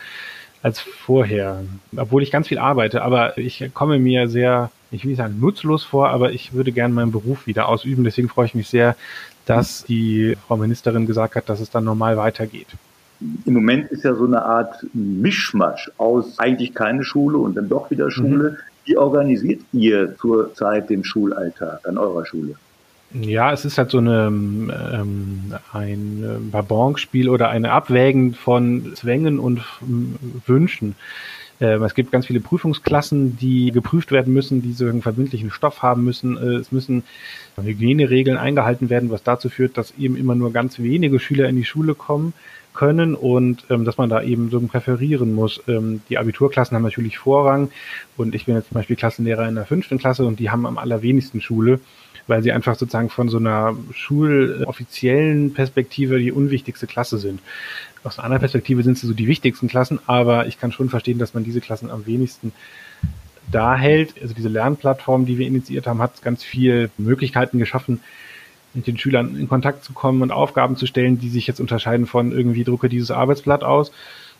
als 0.62 0.81
vorher. 0.81 1.62
Obwohl 1.97 2.23
ich 2.23 2.31
ganz 2.31 2.49
viel 2.49 2.59
arbeite, 2.59 3.03
aber 3.03 3.37
ich 3.38 3.70
komme 3.75 3.99
mir 3.99 4.29
sehr 4.29 4.70
ich 4.93 5.05
will 5.05 5.11
nicht 5.11 5.19
sagen 5.19 5.41
nutzlos 5.41 5.85
vor, 5.85 6.11
aber 6.11 6.32
ich 6.32 6.53
würde 6.53 6.70
gerne 6.70 6.94
meinen 6.94 7.13
Beruf 7.13 7.46
wieder 7.46 7.69
ausüben. 7.69 8.05
Deswegen 8.05 8.29
freue 8.29 8.46
ich 8.46 8.55
mich 8.55 8.69
sehr, 8.69 8.94
dass 9.46 9.84
die 9.84 10.37
Frau 10.46 10.56
Ministerin 10.56 11.06
gesagt 11.06 11.34
hat, 11.34 11.48
dass 11.48 11.60
es 11.60 11.70
dann 11.70 11.84
normal 11.84 12.17
weitergeht. 12.17 12.69
Im 13.46 13.55
Moment 13.55 13.91
ist 13.91 14.05
ja 14.05 14.15
so 14.15 14.27
eine 14.27 14.44
Art 14.44 14.87
Mischmasch 14.93 15.91
aus 15.96 16.39
eigentlich 16.39 16.75
keine 16.75 17.05
Schule 17.05 17.39
und 17.39 17.56
dann 17.56 17.69
doch 17.69 17.91
wieder 17.91 18.10
Schule. 18.10 18.51
Mhm. 18.51 18.56
Wie 18.84 18.96
organisiert 18.96 19.60
ihr 19.72 20.17
zurzeit 20.17 20.91
den 20.91 21.05
Schulalltag 21.05 21.87
an 21.87 21.98
eurer 21.98 22.27
Schule? 22.27 22.56
Ja, 23.15 23.53
es 23.53 23.65
ist 23.65 23.79
halt 23.79 23.91
so 23.91 23.99
eine, 23.99 24.27
ähm, 24.29 25.55
ein 25.73 26.49
Babonspiel 26.51 27.29
oder 27.29 27.51
eine 27.51 27.73
Abwägen 27.73 28.35
von 28.35 28.93
Zwängen 28.95 29.39
und 29.39 29.63
Wünschen. 30.47 30.95
Ähm, 31.61 31.83
es 31.85 31.95
gibt 31.95 32.11
ganz 32.11 32.27
viele 32.27 32.41
Prüfungsklassen, 32.41 33.37
die 33.37 33.71
geprüft 33.71 34.11
werden 34.11 34.33
müssen, 34.33 34.63
die 34.63 34.73
so 34.73 34.87
einen 34.87 35.03
verbindlichen 35.03 35.51
Stoff 35.51 35.83
haben 35.83 36.05
müssen. 36.05 36.37
Äh, 36.37 36.57
es 36.57 36.73
müssen 36.73 37.05
Hygieneregeln 37.63 38.37
eingehalten 38.37 38.91
werden, 38.91 39.11
was 39.11 39.23
dazu 39.23 39.49
führt, 39.49 39.77
dass 39.77 39.95
eben 39.99 40.17
immer 40.17 40.35
nur 40.35 40.53
ganz 40.53 40.79
wenige 40.79 41.21
Schüler 41.21 41.49
in 41.49 41.57
die 41.57 41.65
Schule 41.65 41.95
kommen 41.95 42.33
können 42.75 43.15
und 43.15 43.65
ähm, 43.71 43.85
dass 43.85 43.99
man 43.99 44.09
da 44.09 44.23
eben 44.23 44.51
so 44.51 44.59
präferieren 44.61 45.35
muss. 45.35 45.63
Ähm, 45.69 46.03
die 46.09 46.19
Abiturklassen 46.19 46.75
haben 46.75 46.83
natürlich 46.83 47.19
Vorrang 47.19 47.71
und 48.17 48.35
ich 48.35 48.47
bin 48.47 48.57
jetzt 48.57 48.69
zum 48.69 48.77
Beispiel 48.77 48.97
Klassenlehrer 48.97 49.47
in 49.49 49.55
der 49.55 49.67
fünften 49.67 49.99
Klasse 49.99 50.25
und 50.25 50.41
die 50.41 50.51
haben 50.51 50.67
am 50.67 50.79
allerwenigsten 50.79 51.41
Schule, 51.41 51.81
weil 52.26 52.43
sie 52.43 52.52
einfach 52.52 52.76
sozusagen 52.76 53.10
von 53.10 53.29
so 53.29 53.38
einer 53.38 53.76
schuloffiziellen 53.93 55.55
Perspektive 55.55 56.19
die 56.19 56.32
unwichtigste 56.32 56.86
Klasse 56.86 57.19
sind 57.19 57.41
aus 58.05 58.19
einer 58.19 58.24
anderen 58.24 58.41
Perspektive 58.41 58.82
sind 58.82 58.98
sie 58.98 59.06
so 59.06 59.14
die 59.14 59.26
wichtigsten 59.26 59.69
Klassen, 59.69 60.00
aber 60.06 60.46
ich 60.46 60.58
kann 60.58 60.72
schon 60.72 60.88
verstehen, 60.88 61.19
dass 61.19 61.34
man 61.34 61.44
diese 61.44 61.60
Klassen 61.60 61.91
am 61.91 62.06
wenigsten 62.06 62.52
da 63.50 63.76
hält. 63.76 64.14
Also 64.20 64.34
diese 64.34 64.48
Lernplattform, 64.48 65.26
die 65.26 65.38
wir 65.38 65.46
initiiert 65.46 65.86
haben, 65.86 66.02
hat 66.02 66.22
ganz 66.22 66.43
viel 66.43 66.91
Möglichkeiten 66.98 67.58
geschaffen, 67.58 68.00
mit 68.74 68.86
den 68.86 68.98
Schülern 68.98 69.36
in 69.36 69.48
Kontakt 69.48 69.84
zu 69.84 69.93
kommen 69.93 70.22
und 70.22 70.32
Aufgaben 70.32 70.76
zu 70.76 70.86
stellen, 70.86 71.19
die 71.19 71.29
sich 71.29 71.46
jetzt 71.46 71.60
unterscheiden 71.60 72.06
von 72.06 72.32
irgendwie 72.32 72.64
drucke 72.64 72.88
dieses 72.88 73.10
Arbeitsblatt 73.10 73.62
aus. 73.62 73.93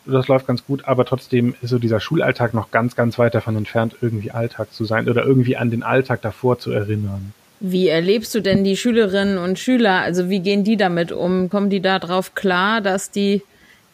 Das 0.07 0.27
läuft 0.27 0.49
ganz 0.49 0.65
gut, 0.65 0.87
aber 0.87 1.05
trotzdem 1.05 1.55
ist 1.61 1.71
so 1.71 1.79
dieser 1.79 2.01
Schulalltag 2.01 2.55
noch 2.55 2.73
ganz, 2.73 2.97
ganz 2.97 3.19
weit 3.19 3.35
davon 3.35 3.57
entfernt, 3.57 3.95
irgendwie 4.01 4.33
Alltag 4.33 4.73
zu 4.73 4.85
sein 4.85 5.09
oder 5.09 5.25
irgendwie 5.25 5.57
an 5.57 5.71
den 5.71 5.85
Alltag 5.85 6.23
davor 6.23 6.59
zu 6.59 6.73
erinnern. 6.73 7.35
Wie 7.65 7.87
erlebst 7.87 8.35
du 8.35 8.41
denn 8.41 8.65
die 8.65 8.77
Schülerinnen 8.77 9.39
und 9.39 9.57
Schüler? 9.57 10.01
Also 10.01 10.29
wie 10.29 10.41
gehen 10.41 10.65
die 10.65 10.77
damit 10.77 11.13
um? 11.13 11.49
Kommen 11.49 11.71
die 11.71 11.81
da 11.81 12.01
drauf 12.01 12.35
klar, 12.35 12.81
dass 12.81 13.13
die 13.13 13.43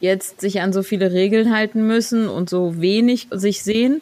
jetzt 0.01 0.41
sich 0.41 0.63
an 0.63 0.73
so 0.73 0.83
viele 0.83 1.13
Regeln 1.13 1.55
halten 1.55 1.87
müssen 1.87 2.29
und 2.29 2.49
so 2.49 2.81
wenig 2.81 3.29
sich 3.31 3.63
sehen? 3.63 4.01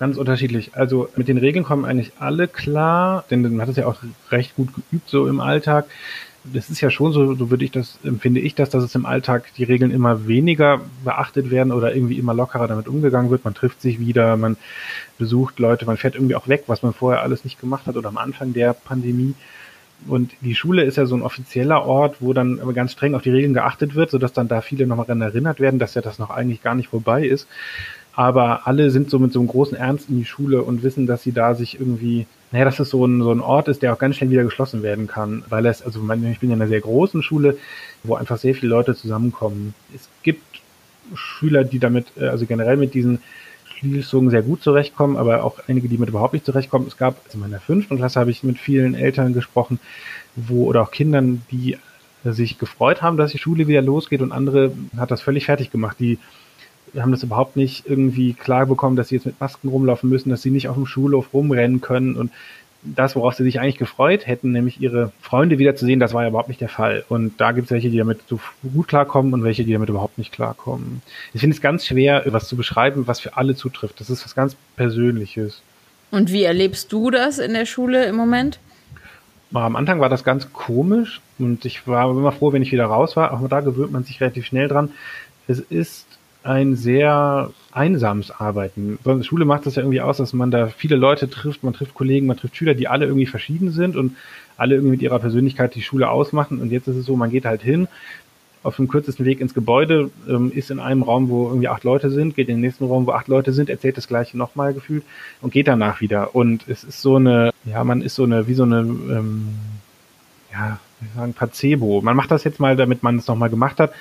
Ganz 0.00 0.16
unterschiedlich. 0.16 0.72
Also 0.74 1.08
mit 1.14 1.28
den 1.28 1.38
Regeln 1.38 1.64
kommen 1.64 1.84
eigentlich 1.84 2.10
alle 2.18 2.48
klar, 2.48 3.24
denn 3.30 3.42
man 3.42 3.60
hat 3.60 3.68
es 3.68 3.76
ja 3.76 3.86
auch 3.86 3.98
recht 4.32 4.56
gut 4.56 4.70
geübt 4.74 5.08
so 5.08 5.28
im 5.28 5.38
Alltag. 5.38 5.86
Das 6.52 6.70
ist 6.70 6.80
ja 6.80 6.90
schon 6.90 7.12
so, 7.12 7.34
so 7.34 7.50
würde 7.50 7.64
ich 7.64 7.70
das, 7.70 7.98
empfinde 8.04 8.40
ich 8.40 8.54
das, 8.54 8.70
dass 8.70 8.82
es 8.82 8.94
im 8.94 9.06
Alltag 9.06 9.52
die 9.56 9.64
Regeln 9.64 9.90
immer 9.90 10.26
weniger 10.26 10.80
beachtet 11.04 11.50
werden 11.50 11.72
oder 11.72 11.94
irgendwie 11.94 12.18
immer 12.18 12.34
lockerer 12.34 12.68
damit 12.68 12.88
umgegangen 12.88 13.30
wird. 13.30 13.44
Man 13.44 13.54
trifft 13.54 13.80
sich 13.80 14.00
wieder, 14.00 14.36
man 14.36 14.56
besucht 15.18 15.58
Leute, 15.58 15.86
man 15.86 15.96
fährt 15.96 16.14
irgendwie 16.14 16.34
auch 16.34 16.48
weg, 16.48 16.64
was 16.66 16.82
man 16.82 16.92
vorher 16.92 17.22
alles 17.22 17.44
nicht 17.44 17.60
gemacht 17.60 17.86
hat 17.86 17.96
oder 17.96 18.08
am 18.08 18.18
Anfang 18.18 18.52
der 18.52 18.72
Pandemie. 18.72 19.34
Und 20.06 20.32
die 20.42 20.54
Schule 20.54 20.84
ist 20.84 20.96
ja 20.96 21.06
so 21.06 21.16
ein 21.16 21.22
offizieller 21.22 21.84
Ort, 21.84 22.16
wo 22.20 22.32
dann 22.32 22.60
ganz 22.74 22.92
streng 22.92 23.14
auf 23.14 23.22
die 23.22 23.30
Regeln 23.30 23.54
geachtet 23.54 23.94
wird, 23.94 24.10
sodass 24.10 24.32
dann 24.32 24.46
da 24.46 24.60
viele 24.60 24.86
nochmal 24.86 25.06
daran 25.06 25.22
erinnert 25.22 25.58
werden, 25.58 25.78
dass 25.78 25.94
ja 25.94 26.02
das 26.02 26.18
noch 26.18 26.30
eigentlich 26.30 26.62
gar 26.62 26.74
nicht 26.74 26.88
vorbei 26.88 27.26
ist. 27.26 27.48
Aber 28.14 28.66
alle 28.66 28.90
sind 28.90 29.10
so 29.10 29.18
mit 29.18 29.32
so 29.32 29.40
einem 29.40 29.48
großen 29.48 29.76
Ernst 29.76 30.08
in 30.08 30.18
die 30.18 30.24
Schule 30.24 30.62
und 30.62 30.82
wissen, 30.82 31.06
dass 31.06 31.22
sie 31.22 31.32
da 31.32 31.54
sich 31.54 31.80
irgendwie, 31.80 32.26
naja, 32.56 32.64
dass 32.64 32.80
es 32.80 32.88
so 32.88 33.04
ein, 33.04 33.20
so 33.20 33.30
ein 33.30 33.40
Ort 33.40 33.68
ist, 33.68 33.82
der 33.82 33.92
auch 33.92 33.98
ganz 33.98 34.16
schnell 34.16 34.30
wieder 34.30 34.42
geschlossen 34.42 34.82
werden 34.82 35.06
kann. 35.06 35.44
Weil 35.50 35.66
es, 35.66 35.82
also 35.82 36.00
ich 36.00 36.40
bin 36.40 36.48
ja 36.48 36.56
in 36.56 36.62
einer 36.62 36.68
sehr 36.68 36.80
großen 36.80 37.22
Schule, 37.22 37.58
wo 38.02 38.14
einfach 38.14 38.38
sehr 38.38 38.54
viele 38.54 38.70
Leute 38.70 38.94
zusammenkommen. 38.94 39.74
Es 39.94 40.08
gibt 40.22 40.62
Schüler, 41.14 41.64
die 41.64 41.78
damit, 41.78 42.06
äh, 42.16 42.28
also 42.28 42.46
generell 42.46 42.78
mit 42.78 42.94
diesen 42.94 43.18
Schließungen 43.66 44.30
sehr 44.30 44.40
gut 44.40 44.62
zurechtkommen, 44.62 45.18
aber 45.18 45.44
auch 45.44 45.58
einige, 45.68 45.90
die 45.90 45.98
mit 45.98 46.08
überhaupt 46.08 46.32
nicht 46.32 46.46
zurechtkommen. 46.46 46.86
Es 46.86 46.96
gab, 46.96 47.22
also 47.26 47.36
in 47.36 47.40
meiner 47.40 47.60
fünften 47.60 47.98
Klasse 47.98 48.20
habe 48.20 48.30
ich 48.30 48.42
mit 48.42 48.58
vielen 48.58 48.94
Eltern 48.94 49.34
gesprochen, 49.34 49.78
wo, 50.34 50.64
oder 50.64 50.80
auch 50.80 50.90
Kindern, 50.90 51.42
die 51.50 51.76
sich 52.24 52.56
gefreut 52.56 53.02
haben, 53.02 53.18
dass 53.18 53.32
die 53.32 53.38
Schule 53.38 53.68
wieder 53.68 53.82
losgeht 53.82 54.22
und 54.22 54.32
andere 54.32 54.72
hat 54.96 55.10
das 55.10 55.20
völlig 55.20 55.44
fertig 55.44 55.70
gemacht. 55.70 55.98
Die 56.00 56.18
haben 56.96 57.10
das 57.10 57.22
überhaupt 57.22 57.56
nicht 57.56 57.86
irgendwie 57.86 58.34
klar 58.34 58.66
bekommen, 58.66 58.96
dass 58.96 59.08
sie 59.08 59.16
jetzt 59.16 59.26
mit 59.26 59.40
Masken 59.40 59.68
rumlaufen 59.68 60.08
müssen, 60.08 60.30
dass 60.30 60.42
sie 60.42 60.50
nicht 60.50 60.68
auf 60.68 60.76
dem 60.76 60.86
Schulhof 60.86 61.32
rumrennen 61.32 61.80
können 61.80 62.16
und 62.16 62.30
das, 62.94 63.16
worauf 63.16 63.34
sie 63.34 63.42
sich 63.42 63.60
eigentlich 63.60 63.78
gefreut 63.78 64.26
hätten, 64.26 64.52
nämlich 64.52 64.80
ihre 64.80 65.12
Freunde 65.20 65.58
wiederzusehen, 65.58 65.98
das 65.98 66.14
war 66.14 66.22
ja 66.22 66.28
überhaupt 66.28 66.48
nicht 66.48 66.60
der 66.60 66.68
Fall. 66.68 67.04
Und 67.08 67.40
da 67.40 67.52
gibt 67.52 67.66
es 67.66 67.70
welche, 67.72 67.90
die 67.90 67.98
damit 67.98 68.20
so 68.28 68.38
gut 68.72 68.88
klarkommen 68.88 69.34
und 69.34 69.42
welche, 69.42 69.64
die 69.64 69.72
damit 69.72 69.88
überhaupt 69.88 70.18
nicht 70.18 70.32
klarkommen. 70.32 71.02
Ich 71.34 71.40
finde 71.40 71.56
es 71.56 71.62
ganz 71.62 71.86
schwer, 71.86 72.22
was 72.26 72.48
zu 72.48 72.56
beschreiben, 72.56 73.06
was 73.06 73.20
für 73.20 73.36
alle 73.36 73.56
zutrifft. 73.56 74.00
Das 74.00 74.10
ist 74.10 74.24
was 74.24 74.34
ganz 74.34 74.56
Persönliches. 74.76 75.62
Und 76.10 76.32
wie 76.32 76.44
erlebst 76.44 76.92
du 76.92 77.10
das 77.10 77.38
in 77.38 77.54
der 77.54 77.66
Schule 77.66 78.04
im 78.06 78.16
Moment? 78.16 78.60
Am 79.52 79.76
Anfang 79.76 80.00
war 80.00 80.08
das 80.08 80.24
ganz 80.24 80.52
komisch 80.52 81.20
und 81.38 81.64
ich 81.64 81.86
war 81.86 82.10
immer 82.10 82.32
froh, 82.32 82.52
wenn 82.52 82.62
ich 82.62 82.72
wieder 82.72 82.86
raus 82.86 83.16
war. 83.16 83.32
Auch 83.32 83.48
da 83.48 83.60
gewöhnt 83.60 83.92
man 83.92 84.04
sich 84.04 84.20
relativ 84.20 84.46
schnell 84.46 84.68
dran. 84.68 84.90
Es 85.48 85.60
ist 85.60 86.06
ein 86.46 86.76
sehr 86.76 87.50
einsames 87.72 88.30
Arbeiten. 88.30 88.98
So 89.04 89.22
Schule 89.22 89.44
macht 89.44 89.66
das 89.66 89.74
ja 89.74 89.82
irgendwie 89.82 90.00
aus, 90.00 90.18
dass 90.18 90.32
man 90.32 90.50
da 90.50 90.68
viele 90.68 90.96
Leute 90.96 91.28
trifft, 91.28 91.64
man 91.64 91.74
trifft 91.74 91.94
Kollegen, 91.94 92.26
man 92.26 92.36
trifft 92.36 92.56
Schüler, 92.56 92.74
die 92.74 92.88
alle 92.88 93.06
irgendwie 93.06 93.26
verschieden 93.26 93.70
sind 93.70 93.96
und 93.96 94.16
alle 94.56 94.76
irgendwie 94.76 94.92
mit 94.92 95.02
ihrer 95.02 95.18
Persönlichkeit 95.18 95.74
die 95.74 95.82
Schule 95.82 96.08
ausmachen. 96.08 96.60
Und 96.60 96.70
jetzt 96.70 96.88
ist 96.88 96.96
es 96.96 97.06
so, 97.06 97.16
man 97.16 97.30
geht 97.30 97.44
halt 97.44 97.62
hin, 97.62 97.88
auf 98.62 98.76
dem 98.76 98.88
kürzesten 98.88 99.26
Weg 99.26 99.40
ins 99.40 99.54
Gebäude, 99.54 100.10
ähm, 100.28 100.50
ist 100.52 100.70
in 100.70 100.80
einem 100.80 101.02
Raum, 101.02 101.28
wo 101.28 101.48
irgendwie 101.48 101.68
acht 101.68 101.84
Leute 101.84 102.10
sind, 102.10 102.34
geht 102.34 102.48
in 102.48 102.56
den 102.56 102.62
nächsten 102.62 102.84
Raum, 102.86 103.06
wo 103.06 103.12
acht 103.12 103.28
Leute 103.28 103.52
sind, 103.52 103.68
erzählt 103.68 103.96
das 103.96 104.08
gleiche 104.08 104.38
nochmal 104.38 104.72
gefühlt 104.72 105.04
und 105.40 105.52
geht 105.52 105.68
danach 105.68 106.00
wieder. 106.00 106.34
Und 106.34 106.66
es 106.68 106.82
ist 106.82 107.02
so 107.02 107.16
eine, 107.16 107.52
ja, 107.64 107.84
man 107.84 108.02
ist 108.02 108.14
so 108.14 108.24
eine, 108.24 108.48
wie 108.48 108.54
so 108.54 108.64
eine, 108.64 108.78
ähm, 108.78 109.48
ja, 110.52 110.78
wie 111.00 111.16
sagen, 111.16 111.34
Placebo. 111.34 112.00
Man 112.00 112.16
macht 112.16 112.30
das 112.30 112.44
jetzt 112.44 112.58
mal, 112.58 112.76
damit 112.76 113.02
man 113.02 113.18
es 113.18 113.26
nochmal 113.26 113.50
gemacht 113.50 113.78
hat, 113.78 113.92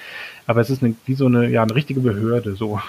aber 0.48 0.62
es 0.62 0.70
ist 0.70 0.84
eine, 0.84 0.96
wie 1.06 1.16
so 1.16 1.26
eine, 1.26 1.50
ja, 1.50 1.64
eine 1.64 1.76
richtige 1.76 2.00
Behörde, 2.00 2.56
so. 2.56 2.80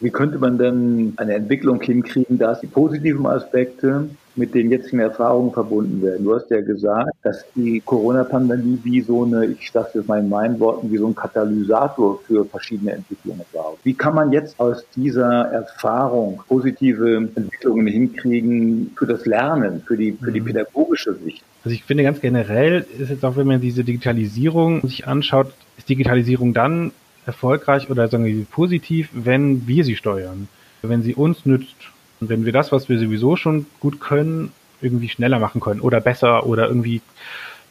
Wie 0.00 0.10
könnte 0.10 0.38
man 0.38 0.58
denn 0.58 1.14
eine 1.16 1.34
Entwicklung 1.34 1.80
hinkriegen, 1.80 2.38
dass 2.38 2.60
die 2.60 2.66
positiven 2.66 3.26
Aspekte 3.26 4.10
mit 4.34 4.54
den 4.54 4.70
jetzigen 4.70 4.98
Erfahrungen 4.98 5.52
verbunden 5.52 6.02
werden? 6.02 6.26
Du 6.26 6.34
hast 6.34 6.50
ja 6.50 6.60
gesagt, 6.60 7.12
dass 7.22 7.46
die 7.54 7.80
Corona-Pandemie 7.80 8.78
wie 8.84 9.00
so 9.00 9.24
eine, 9.24 9.46
ich 9.46 9.70
sage 9.70 9.88
jetzt 9.94 10.06
mal 10.06 10.20
in 10.20 10.28
meinen 10.28 10.60
Worten, 10.60 10.92
wie 10.92 10.98
so 10.98 11.06
ein 11.06 11.14
Katalysator 11.14 12.20
für 12.26 12.44
verschiedene 12.44 12.92
Entwicklungen 12.92 13.40
war. 13.54 13.72
Wie 13.84 13.94
kann 13.94 14.14
man 14.14 14.32
jetzt 14.32 14.60
aus 14.60 14.84
dieser 14.94 15.46
Erfahrung 15.46 16.42
positive 16.46 17.30
Entwicklungen 17.34 17.86
hinkriegen 17.86 18.90
für 18.96 19.06
das 19.06 19.24
Lernen, 19.24 19.80
für 19.86 19.96
die, 19.96 20.12
für 20.12 20.30
die 20.30 20.42
mhm. 20.42 20.46
pädagogische 20.46 21.14
Sicht? 21.24 21.42
Also 21.64 21.74
ich 21.74 21.84
finde 21.84 22.02
ganz 22.02 22.20
generell 22.20 22.84
ist 22.98 23.08
jetzt 23.08 23.24
auch, 23.24 23.36
wenn 23.36 23.46
man 23.46 23.62
diese 23.62 23.82
Digitalisierung 23.82 24.86
sich 24.86 25.06
anschaut, 25.08 25.54
ist 25.78 25.88
Digitalisierung 25.88 26.52
dann 26.52 26.92
erfolgreich 27.26 27.90
oder 27.90 28.08
sagen 28.08 28.24
wir 28.24 28.44
positiv, 28.44 29.08
wenn 29.12 29.66
wir 29.66 29.84
sie 29.84 29.96
steuern, 29.96 30.48
wenn 30.82 31.02
sie 31.02 31.14
uns 31.14 31.44
nützt 31.44 31.76
und 32.20 32.28
wenn 32.28 32.44
wir 32.44 32.52
das, 32.52 32.72
was 32.72 32.88
wir 32.88 32.98
sowieso 32.98 33.36
schon 33.36 33.66
gut 33.80 34.00
können, 34.00 34.52
irgendwie 34.80 35.08
schneller 35.08 35.38
machen 35.38 35.60
können 35.60 35.80
oder 35.80 36.00
besser 36.00 36.46
oder 36.46 36.68
irgendwie 36.68 37.02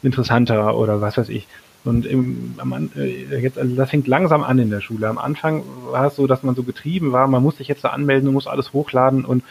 interessanter 0.02 0.76
oder 0.76 1.00
was 1.00 1.16
weiß 1.16 1.30
ich. 1.30 1.46
Und 1.84 2.04
im, 2.04 2.54
am, 2.58 2.90
äh, 2.96 3.38
jetzt, 3.38 3.58
also 3.58 3.76
das 3.76 3.90
fängt 3.90 4.08
langsam 4.08 4.42
an 4.42 4.58
in 4.58 4.70
der 4.70 4.80
Schule. 4.80 5.08
Am 5.08 5.18
Anfang 5.18 5.62
war 5.90 6.08
es 6.08 6.16
so, 6.16 6.26
dass 6.26 6.42
man 6.42 6.56
so 6.56 6.64
getrieben 6.64 7.12
war, 7.12 7.28
man 7.28 7.42
muss 7.42 7.58
sich 7.58 7.68
jetzt 7.68 7.84
da 7.84 7.90
anmelden, 7.90 8.26
man 8.26 8.34
muss 8.34 8.48
alles 8.48 8.72
hochladen 8.72 9.24
und 9.24 9.44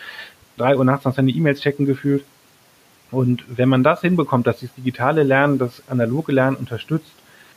drei 0.58 0.76
Uhr 0.76 0.86
nachts 0.86 1.06
noch 1.06 1.16
seine 1.16 1.32
E-Mails 1.32 1.62
checken 1.62 1.86
gefühlt. 1.86 2.24
Und 3.10 3.46
wenn 3.48 3.70
man 3.70 3.84
das 3.84 4.02
hinbekommt, 4.02 4.48
dass 4.48 4.60
das 4.60 4.74
digitale 4.76 5.24
Lernen 5.24 5.58
das 5.58 5.82
analoge 5.88 6.34
Lernen 6.34 6.58
unterstützt, 6.58 7.12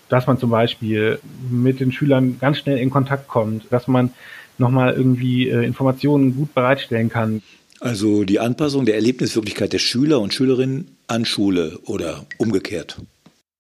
dass 0.09 0.27
man 0.27 0.39
zum 0.39 0.51
Beispiel 0.51 1.19
mit 1.51 1.81
den 1.81 1.93
Schülern 1.93 2.39
ganz 2.41 2.59
schnell 2.59 2.79
in 2.79 2.91
Kontakt 2.91 3.29
kommt, 3.29 3.67
dass 3.71 3.89
man 3.89 4.11
nochmal 4.59 4.95
irgendwie 4.95 5.49
äh, 5.49 5.65
Informationen 5.65 6.35
gut 6.35 6.55
bereitstellen 6.55 7.09
kann. 7.09 7.43
Also 7.81 8.25
die 8.25 8.41
Anpassung 8.41 8.85
der 8.87 8.97
Erlebniswirklichkeit 8.97 9.73
der 9.73 9.79
Schüler 9.79 10.21
und 10.21 10.35
Schülerinnen 10.35 10.97
an 11.07 11.25
Schule 11.25 11.79
oder 11.85 12.27
umgekehrt. 12.39 13.01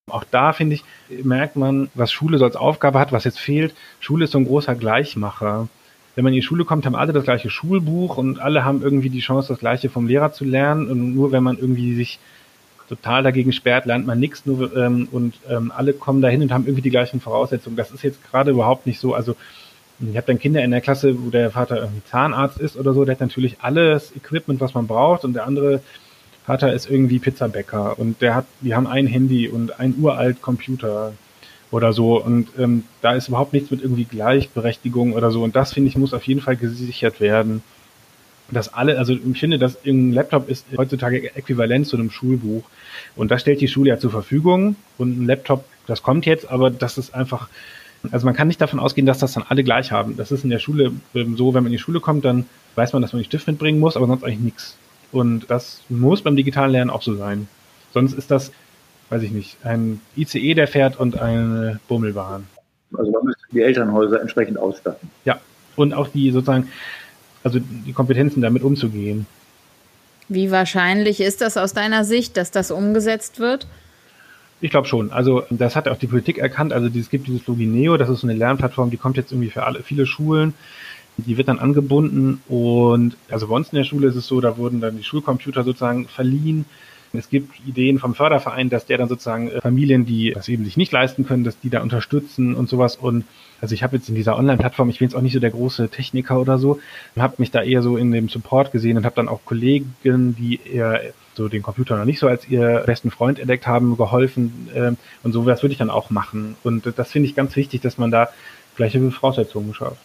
Auch 0.09 0.25
da, 0.25 0.53
finde 0.53 0.77
ich, 0.77 0.85
merkt 1.23 1.57
man, 1.57 1.91
was 1.95 2.11
Schule 2.11 2.39
so 2.39 2.45
als 2.45 2.57
Aufgabe 2.57 2.99
hat, 2.99 3.13
was 3.13 3.25
jetzt 3.25 3.39
fehlt. 3.39 3.75
Schule 4.01 4.25
ist 4.25 4.33
so 4.33 4.39
ein 4.39 4.47
großer 4.47 4.75
Gleichmacher. 4.75 5.69
Wenn 6.15 6.25
man 6.25 6.33
in 6.33 6.41
die 6.41 6.47
Schule 6.47 6.65
kommt, 6.65 6.85
haben 6.85 6.97
alle 6.97 7.13
das 7.13 7.25
gleiche 7.25 7.51
Schulbuch 7.51 8.17
und 8.17 8.41
alle 8.41 8.65
haben 8.65 8.83
irgendwie 8.83 9.11
die 9.11 9.21
Chance, 9.21 9.49
das 9.49 9.61
gleiche 9.61 9.89
vom 9.89 10.09
Lehrer 10.09 10.33
zu 10.33 10.45
lernen. 10.45 10.91
Und 10.91 11.15
nur 11.15 11.31
wenn 11.31 11.45
man 11.45 11.59
irgendwie 11.59 11.95
sich 11.95 12.19
total 12.89 13.23
dagegen 13.23 13.53
sperrt, 13.53 13.87
lernt 13.87 14.07
man 14.07 14.19
nichts 14.19 14.47
nur 14.47 14.75
ähm, 14.77 15.09
und 15.13 15.35
ähm, 15.49 15.73
alle 15.75 15.93
kommen 15.93 16.23
dahin 16.23 16.43
und 16.43 16.53
haben 16.53 16.65
irgendwie 16.65 16.83
die 16.83 16.91
gleichen 16.91 17.21
Voraussetzungen. 17.21 17.77
Das 17.77 17.91
ist 17.91 18.03
jetzt 18.03 18.23
gerade 18.31 18.51
überhaupt 18.51 18.87
nicht 18.87 18.99
so. 19.01 19.15
Also 19.15 19.37
ich 20.01 20.17
habe 20.17 20.27
dann 20.27 20.39
Kinder 20.39 20.63
in 20.63 20.71
der 20.71 20.81
Klasse, 20.81 21.15
wo 21.21 21.31
der 21.31 21.51
Vater 21.51 21.79
irgendwie 21.79 22.03
Zahnarzt 22.05 22.59
ist 22.59 22.77
oder 22.77 22.95
so, 22.95 23.05
der 23.05 23.15
hat 23.15 23.21
natürlich 23.21 23.57
alles 23.61 24.15
Equipment, 24.15 24.61
was 24.61 24.75
man 24.75 24.87
braucht 24.87 25.25
und 25.25 25.35
der 25.35 25.47
andere 25.47 25.81
Vater 26.47 26.73
ist 26.73 26.89
irgendwie 26.89 27.19
Pizzabäcker 27.19 27.99
und 27.99 28.23
der 28.23 28.35
hat, 28.35 28.47
die 28.61 28.75
haben 28.75 28.87
ein 28.87 29.07
Handy 29.07 29.49
und 29.49 29.81
ein 29.81 29.95
uralt 30.01 30.41
Computer 30.41 31.13
oder 31.71 31.93
so 31.93 32.23
und 32.23 32.49
ähm, 32.59 32.85
da 33.03 33.13
ist 33.13 33.29
überhaupt 33.29 33.53
nichts 33.53 33.71
mit 33.71 33.83
irgendwie 33.83 34.05
Gleichberechtigung 34.05 35.13
oder 35.13 35.31
so 35.31 35.43
und 35.43 35.57
das 35.57 35.75
finde 35.75 35.89
ich 35.91 35.97
muss 35.99 36.15
auf 36.15 36.23
jeden 36.23 36.41
Fall 36.41 36.57
gesichert 36.57 37.21
werden 37.21 37.63
dass 38.51 38.73
alle, 38.73 38.99
also 38.99 39.13
ich 39.13 39.39
finde, 39.39 39.59
dass 39.59 39.79
ein 39.85 40.13
Laptop 40.13 40.49
ist 40.49 40.67
heutzutage 40.77 41.35
äquivalent 41.37 41.87
zu 41.87 41.97
einem 41.97 42.11
Schulbuch. 42.11 42.65
Und 43.17 43.31
das 43.31 43.43
stellt 43.43 43.61
die 43.61 43.69
Schule 43.69 43.91
ja 43.91 43.99
zur 43.99 44.11
Verfügung. 44.11 44.77
Und 44.97 45.21
ein 45.21 45.27
Laptop, 45.27 45.65
das 45.87 46.03
kommt 46.03 46.27
jetzt, 46.27 46.51
aber 46.51 46.71
das 46.71 46.99
ist 46.99 47.15
einfach, 47.15 47.49
also 48.11 48.25
man 48.27 48.35
kann 48.35 48.49
nicht 48.49 48.61
davon 48.61 48.81
ausgehen, 48.81 49.07
dass 49.07 49.19
das 49.19 49.35
dann 49.35 49.45
alle 49.49 49.65
gleich 49.65 49.93
haben. 49.93 50.17
Das 50.17 50.33
ist 50.33 50.45
in 50.45 50.51
der 50.51 50.59
Schule 50.59 50.93
ähm, 51.15 51.37
so, 51.37 51.49
wenn 51.55 51.63
man 51.63 51.73
in 51.73 51.77
die 51.77 51.83
Schule 51.83 52.01
kommt, 52.01 52.25
dann 52.25 52.47
weiß 52.75 52.93
man, 52.93 53.03
dass 53.03 53.13
man 53.13 53.21
den 53.21 53.27
Stift 53.27 53.47
mitbringen 53.47 53.81
muss, 53.81 53.97
aber 53.97 54.07
sonst 54.07 54.25
eigentlich 54.25 54.41
nichts. 54.41 54.77
Und 55.13 55.51
das 55.51 55.83
muss 55.89 56.23
beim 56.23 56.37
digitalen 56.37 56.73
Lernen 56.73 56.91
auch 56.91 57.03
so 57.03 57.15
sein. 57.15 57.49
Sonst 57.93 58.13
ist 58.15 58.31
das, 58.31 58.53
weiß 59.11 59.23
ich 59.23 59.31
nicht, 59.31 59.57
ein 59.65 60.01
ICE, 60.17 60.55
der 60.55 60.69
fährt 60.69 60.99
und 60.99 61.19
eine 61.19 61.81
Bummelbahn. 61.89 62.47
Also 62.97 63.11
man 63.11 63.25
müsste 63.25 63.43
die 63.53 63.61
Elternhäuser 63.61 64.21
entsprechend 64.21 64.59
ausstatten. 64.59 65.11
Ja, 65.25 65.41
und 65.77 65.95
auch 65.95 66.09
die 66.09 66.31
sozusagen 66.31 66.69
also 67.45 67.59
die 67.61 67.93
Kompetenzen 67.93 68.43
damit 68.43 68.63
umzugehen. 68.63 69.27
Wie 70.29 70.51
wahrscheinlich 70.51 71.21
ist 71.21 71.41
das 71.41 71.57
aus 71.57 71.73
deiner 71.73 72.05
Sicht, 72.05 72.37
dass 72.37 72.51
das 72.51 72.71
umgesetzt 72.71 73.41
wird? 73.41 73.67
Ich 74.61 74.71
glaube 74.71 74.89
schon. 74.89 75.11
Also 75.13 75.45
das 75.51 75.77
hat 75.77 75.89
auch 75.89 75.99
die 75.99 76.09
Politik 76.09 76.39
erkannt. 76.39 76.73
Also 76.73 76.89
es 76.99 77.11
gibt 77.11 77.29
dieses 77.29 77.47
Logineo, 77.47 77.97
das 77.97 78.09
ist 78.09 78.21
so 78.21 78.27
eine 78.27 78.37
Lernplattform, 78.37 78.91
die 78.91 78.97
kommt 78.97 79.17
jetzt 79.17 79.33
irgendwie 79.33 79.51
für 79.51 79.65
alle, 79.65 79.83
viele 79.83 80.05
Schulen. 80.05 80.55
Die 81.17 81.37
wird 81.37 81.49
dann 81.49 81.59
angebunden 81.59 82.41
und 82.49 83.17
also 83.29 83.49
bei 83.49 83.57
uns 83.57 83.71
in 83.71 83.77
der 83.77 83.85
Schule 83.85 84.07
ist 84.07 84.15
es 84.15 84.29
so, 84.29 84.41
da 84.41 84.57
wurden 84.57 84.81
dann 84.81 84.97
die 84.97 85.03
Schulcomputer 85.03 85.65
sozusagen 85.65 86.07
verliehen. 86.07 86.65
Es 87.13 87.29
gibt 87.29 87.55
Ideen 87.67 87.99
vom 87.99 88.15
Förderverein, 88.15 88.71
dass 88.71 88.87
der 88.87 88.99
dann 88.99 89.09
sozusagen 89.09 89.51
äh, 89.51 89.61
Familien, 89.61 90.05
die 90.05 90.33
das 90.35 90.49
eben 90.49 90.65
sich 90.65 90.77
nicht 90.77 90.93
leisten 90.93 91.27
können, 91.27 91.45
dass 91.45 91.59
die 91.61 91.71
da 91.71 91.83
unterstützen 91.83 92.55
und 92.55 92.69
sowas. 92.69 92.97
Und 92.97 93.25
also 93.61 93.75
ich 93.75 93.83
habe 93.83 93.97
jetzt 93.97 94.09
in 94.09 94.15
dieser 94.15 94.37
Online-Plattform, 94.37 94.91
ich 94.91 94.99
bin 94.99 95.09
jetzt 95.09 95.17
auch 95.17 95.23
nicht 95.23 95.33
so 95.33 95.41
der 95.41 95.51
große 95.51 95.89
Techniker 95.89 96.41
oder 96.41 96.59
so, 96.59 96.81
habe 97.19 97.35
mich 97.39 97.51
da 97.51 97.63
eher 97.63 97.83
so 97.83 97.97
in 97.97 98.13
dem 98.13 98.29
Support 98.29 98.73
gesehen 98.73 98.97
und 98.97 99.05
habe 99.05 99.17
dann 99.17 99.29
auch 99.29 99.41
Kollegen, 99.45 99.95
die 100.05 100.61
eher 100.65 101.01
so 101.35 101.49
den 101.49 101.63
Computer 101.63 101.97
noch 101.97 102.05
nicht 102.05 102.19
so 102.19 102.27
als 102.27 102.49
ihr 102.49 102.83
besten 102.85 103.11
Freund 103.11 103.39
entdeckt 103.39 103.67
haben, 103.67 103.97
geholfen 103.97 104.69
äh, 104.75 104.93
und 105.23 105.33
sowas 105.33 105.63
würde 105.63 105.73
ich 105.73 105.79
dann 105.79 105.91
auch 105.91 106.11
machen. 106.11 106.57
Und 106.65 106.93
das 106.97 107.11
finde 107.11 107.29
ich 107.29 107.35
ganz 107.35 107.57
wichtig, 107.57 107.81
dass 107.81 107.97
man 107.97 108.11
da 108.11 108.29
gleiche 108.77 109.11
Voraussetzungen 109.11 109.75
schafft. 109.75 109.97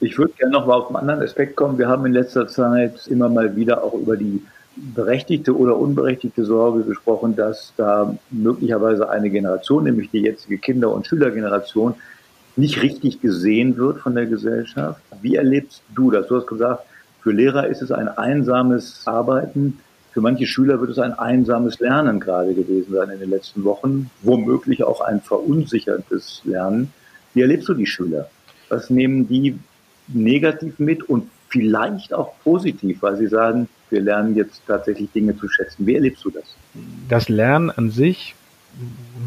Ich 0.00 0.18
würde 0.18 0.34
gerne 0.38 0.52
noch 0.52 0.66
mal 0.66 0.74
auf 0.74 0.88
einen 0.88 0.96
anderen 0.96 1.22
Aspekt 1.22 1.56
kommen. 1.56 1.78
Wir 1.78 1.88
haben 1.88 2.04
in 2.04 2.12
letzter 2.12 2.46
Zeit 2.46 3.06
immer 3.06 3.28
mal 3.28 3.56
wieder 3.56 3.82
auch 3.82 3.94
über 3.94 4.16
die 4.16 4.42
berechtigte 4.76 5.56
oder 5.56 5.76
unberechtigte 5.76 6.44
Sorge 6.44 6.82
gesprochen, 6.82 7.36
dass 7.36 7.72
da 7.76 8.16
möglicherweise 8.30 9.08
eine 9.08 9.30
Generation, 9.30 9.84
nämlich 9.84 10.10
die 10.10 10.20
jetzige 10.20 10.58
Kinder- 10.58 10.92
und 10.92 11.06
Schülergeneration, 11.06 11.94
nicht 12.56 12.82
richtig 12.82 13.20
gesehen 13.20 13.76
wird 13.76 14.00
von 14.00 14.14
der 14.14 14.26
Gesellschaft. 14.26 15.00
Wie 15.22 15.36
erlebst 15.36 15.82
du 15.94 16.10
das? 16.10 16.28
Du 16.28 16.36
hast 16.36 16.46
gesagt, 16.46 16.84
für 17.20 17.32
Lehrer 17.32 17.66
ist 17.66 17.82
es 17.82 17.90
ein 17.90 18.08
einsames 18.08 19.02
Arbeiten. 19.06 19.78
Für 20.12 20.20
manche 20.20 20.46
Schüler 20.46 20.80
wird 20.80 20.90
es 20.90 20.98
ein 20.98 21.18
einsames 21.18 21.80
Lernen 21.80 22.20
gerade 22.20 22.54
gewesen 22.54 22.94
sein 22.94 23.10
in 23.10 23.18
den 23.18 23.30
letzten 23.30 23.64
Wochen, 23.64 24.10
womöglich 24.22 24.84
auch 24.84 25.00
ein 25.00 25.20
verunsichertes 25.20 26.42
Lernen. 26.44 26.92
Wie 27.32 27.40
erlebst 27.40 27.68
du 27.68 27.74
die 27.74 27.86
Schüler? 27.86 28.28
Was 28.68 28.90
nehmen 28.90 29.26
die 29.26 29.58
negativ 30.06 30.78
mit 30.78 31.02
und 31.02 31.28
vielleicht 31.48 32.12
auch 32.12 32.34
positiv, 32.44 33.02
weil 33.02 33.16
sie 33.16 33.26
sagen, 33.26 33.68
wir 33.94 34.02
lernen 34.02 34.34
jetzt 34.34 34.62
tatsächlich 34.66 35.10
Dinge 35.12 35.36
zu 35.36 35.48
schätzen. 35.48 35.86
Wie 35.86 35.94
erlebst 35.94 36.24
du 36.24 36.30
das? 36.30 36.44
Das 37.08 37.28
Lernen 37.28 37.70
an 37.70 37.90
sich 37.90 38.34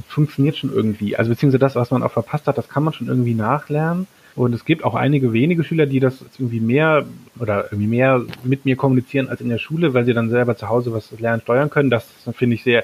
funktioniert 0.07 0.57
schon 0.57 0.73
irgendwie. 0.73 1.15
Also 1.15 1.29
beziehungsweise 1.29 1.59
das, 1.59 1.75
was 1.75 1.89
man 1.89 2.03
auch 2.03 2.11
verpasst 2.11 2.47
hat, 2.47 2.57
das 2.57 2.67
kann 2.67 2.83
man 2.83 2.93
schon 2.93 3.07
irgendwie 3.07 3.33
nachlernen. 3.33 4.07
Und 4.35 4.53
es 4.53 4.65
gibt 4.65 4.83
auch 4.83 4.93
einige 4.93 5.33
wenige 5.33 5.63
Schüler, 5.63 5.87
die 5.87 5.99
das 5.99 6.23
irgendwie 6.37 6.59
mehr 6.59 7.05
oder 7.39 7.65
irgendwie 7.71 7.87
mehr 7.87 8.23
mit 8.43 8.65
mir 8.65 8.75
kommunizieren 8.75 9.29
als 9.29 9.41
in 9.41 9.49
der 9.49 9.57
Schule, 9.57 9.93
weil 9.93 10.05
sie 10.05 10.13
dann 10.13 10.29
selber 10.29 10.57
zu 10.57 10.69
Hause 10.69 10.93
was 10.93 11.17
lernen, 11.19 11.41
steuern 11.41 11.71
können. 11.71 11.89
Das 11.89 12.05
finde 12.33 12.55
ich 12.55 12.63
sehr 12.63 12.83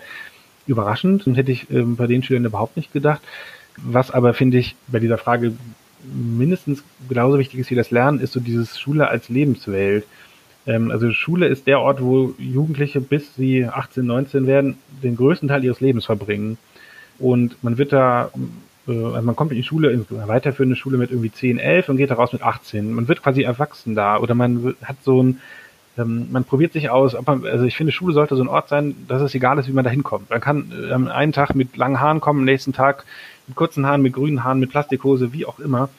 überraschend 0.65 1.27
und 1.27 1.35
hätte 1.35 1.51
ich 1.51 1.69
äh, 1.69 1.83
bei 1.83 2.07
den 2.07 2.23
Schülern 2.23 2.45
überhaupt 2.45 2.77
nicht 2.77 2.93
gedacht. 2.93 3.21
Was 3.77 4.09
aber 4.09 4.33
finde 4.33 4.57
ich 4.57 4.75
bei 4.87 4.99
dieser 4.99 5.17
Frage 5.17 5.53
mindestens 6.03 6.83
genauso 7.07 7.37
wichtig 7.37 7.59
ist 7.59 7.69
wie 7.69 7.75
das 7.75 7.91
Lernen, 7.91 8.19
ist 8.19 8.33
so 8.33 8.39
dieses 8.39 8.79
Schule 8.79 9.09
als 9.09 9.29
Lebenswelt. 9.29 10.05
Ähm, 10.65 10.91
also 10.91 11.11
Schule 11.11 11.47
ist 11.47 11.67
der 11.67 11.79
Ort, 11.79 12.01
wo 12.01 12.33
Jugendliche 12.37 13.01
bis 13.01 13.35
sie 13.35 13.65
18, 13.65 14.05
19 14.05 14.47
werden, 14.47 14.77
den 15.03 15.15
größten 15.15 15.49
Teil 15.49 15.63
ihres 15.63 15.81
Lebens 15.81 16.05
verbringen. 16.05 16.57
Und 17.19 17.61
man 17.63 17.77
wird 17.77 17.93
da 17.93 18.31
äh, 18.87 18.91
also 18.91 19.21
man 19.21 19.35
kommt 19.35 19.51
in 19.51 19.57
die 19.57 19.63
Schule, 19.63 19.91
in 19.91 20.05
eine 20.11 20.27
weiterführende 20.27 20.75
Schule 20.75 20.97
mit 20.97 21.11
irgendwie 21.11 21.31
10, 21.31 21.59
11 21.59 21.89
und 21.89 21.97
geht 21.97 22.11
da 22.11 22.15
raus 22.15 22.33
mit 22.33 22.41
18. 22.41 22.93
Man 22.93 23.07
wird 23.07 23.23
quasi 23.23 23.43
erwachsen 23.43 23.95
da 23.95 24.17
oder 24.17 24.35
man 24.35 24.75
hat 24.83 24.97
so 25.03 25.21
ein, 25.21 25.41
ähm, 25.97 26.27
man 26.31 26.43
probiert 26.43 26.73
sich 26.73 26.89
aus. 26.89 27.15
Man, 27.25 27.45
also 27.45 27.65
ich 27.65 27.75
finde, 27.75 27.91
Schule 27.91 28.13
sollte 28.13 28.35
so 28.35 28.43
ein 28.43 28.47
Ort 28.47 28.69
sein, 28.69 28.95
dass 29.07 29.21
es 29.21 29.35
egal 29.35 29.59
ist, 29.59 29.67
wie 29.67 29.73
man 29.73 29.83
da 29.83 29.91
hinkommt. 29.91 30.29
Man 30.29 30.41
kann 30.41 30.71
ähm, 30.91 31.07
einen 31.07 31.33
Tag 31.33 31.55
mit 31.55 31.77
langen 31.77 31.99
Haaren 31.99 32.21
kommen, 32.21 32.39
am 32.39 32.45
nächsten 32.45 32.73
Tag 32.73 33.05
mit 33.47 33.55
kurzen 33.55 33.85
Haaren, 33.85 34.01
mit 34.01 34.13
grünen 34.13 34.43
Haaren, 34.43 34.59
mit 34.59 34.69
Plastikhose, 34.69 35.33
wie 35.33 35.45
auch 35.45 35.59
immer. 35.59 35.89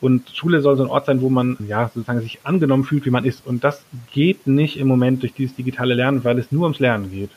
Und 0.00 0.30
Schule 0.30 0.60
soll 0.60 0.76
so 0.76 0.84
ein 0.84 0.90
Ort 0.90 1.06
sein, 1.06 1.20
wo 1.20 1.28
man 1.28 1.56
ja 1.66 1.90
sozusagen 1.92 2.20
sich 2.20 2.38
angenommen 2.44 2.84
fühlt, 2.84 3.04
wie 3.04 3.10
man 3.10 3.24
ist. 3.24 3.46
Und 3.46 3.64
das 3.64 3.82
geht 4.12 4.46
nicht 4.46 4.78
im 4.78 4.86
Moment 4.86 5.22
durch 5.22 5.34
dieses 5.34 5.56
digitale 5.56 5.94
Lernen, 5.94 6.22
weil 6.24 6.38
es 6.38 6.52
nur 6.52 6.62
ums 6.62 6.78
Lernen 6.78 7.10
geht. 7.10 7.30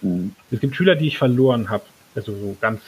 Mhm. 0.00 0.32
Es 0.50 0.60
gibt 0.60 0.76
Schüler, 0.76 0.94
die 0.94 1.08
ich 1.08 1.18
verloren 1.18 1.70
habe, 1.70 1.84
also 2.14 2.32
so 2.32 2.56
ganz 2.60 2.80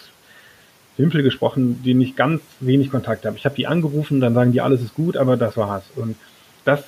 simpel 0.96 1.22
gesprochen, 1.22 1.82
denen 1.82 2.00
ich 2.00 2.16
ganz 2.16 2.40
wenig 2.60 2.90
Kontakt 2.90 3.26
habe. 3.26 3.36
Ich 3.36 3.44
habe 3.44 3.56
die 3.56 3.66
angerufen, 3.66 4.20
dann 4.20 4.34
sagen 4.34 4.52
die, 4.52 4.60
alles 4.60 4.80
ist 4.80 4.94
gut, 4.94 5.16
aber 5.16 5.36
das 5.36 5.56
war's. 5.56 5.84
Und 5.96 6.16
das 6.64 6.84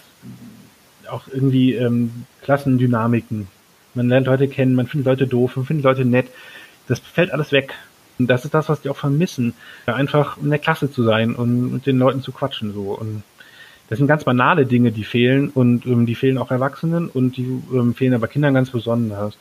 auch 1.11 1.25
irgendwie 1.33 1.75
ähm, 1.75 2.27
Klassendynamiken. 2.43 3.49
Man 3.95 4.09
lernt 4.09 4.27
Leute 4.27 4.49
kennen, 4.49 4.75
man 4.75 4.87
findet 4.87 5.07
Leute 5.07 5.27
doof, 5.27 5.57
man 5.57 5.67
findet 5.67 5.85
Leute 5.85 6.05
nett. 6.05 6.29
Das 6.87 7.01
fällt 7.01 7.33
alles 7.33 7.53
weg. 7.53 7.75
Und 8.19 8.29
das 8.29 8.45
ist 8.45 8.55
das, 8.55 8.69
was 8.69 8.81
die 8.81 8.89
auch 8.89 8.97
vermissen. 8.97 9.55
Ja, 9.87 9.95
einfach 9.95 10.39
in 10.39 10.51
der 10.51 10.59
Klasse 10.59 10.91
zu 10.91 11.03
sein 11.03 11.35
und 11.35 11.73
mit 11.73 11.87
den 11.87 11.99
Leuten 11.99 12.23
zu 12.23 12.33
quatschen 12.33 12.73
so. 12.73 12.93
Und 12.99 13.23
das 13.89 13.99
sind 13.99 14.07
ganz 14.07 14.25
banale 14.25 14.67
Dinge, 14.67 14.93
die 14.93 15.05
fehlen 15.05 15.51
und 15.51 15.87
ähm, 15.87 16.05
die 16.05 16.15
fehlen 16.15 16.39
auch 16.39 16.51
Erwachsenen 16.51 17.09
und 17.09 17.37
die 17.37 17.47
ähm, 17.73 17.95
fehlen 17.95 18.15
aber 18.15 18.29
Kindern 18.29 18.55
ganz 18.55 18.71
besonders 18.71 19.37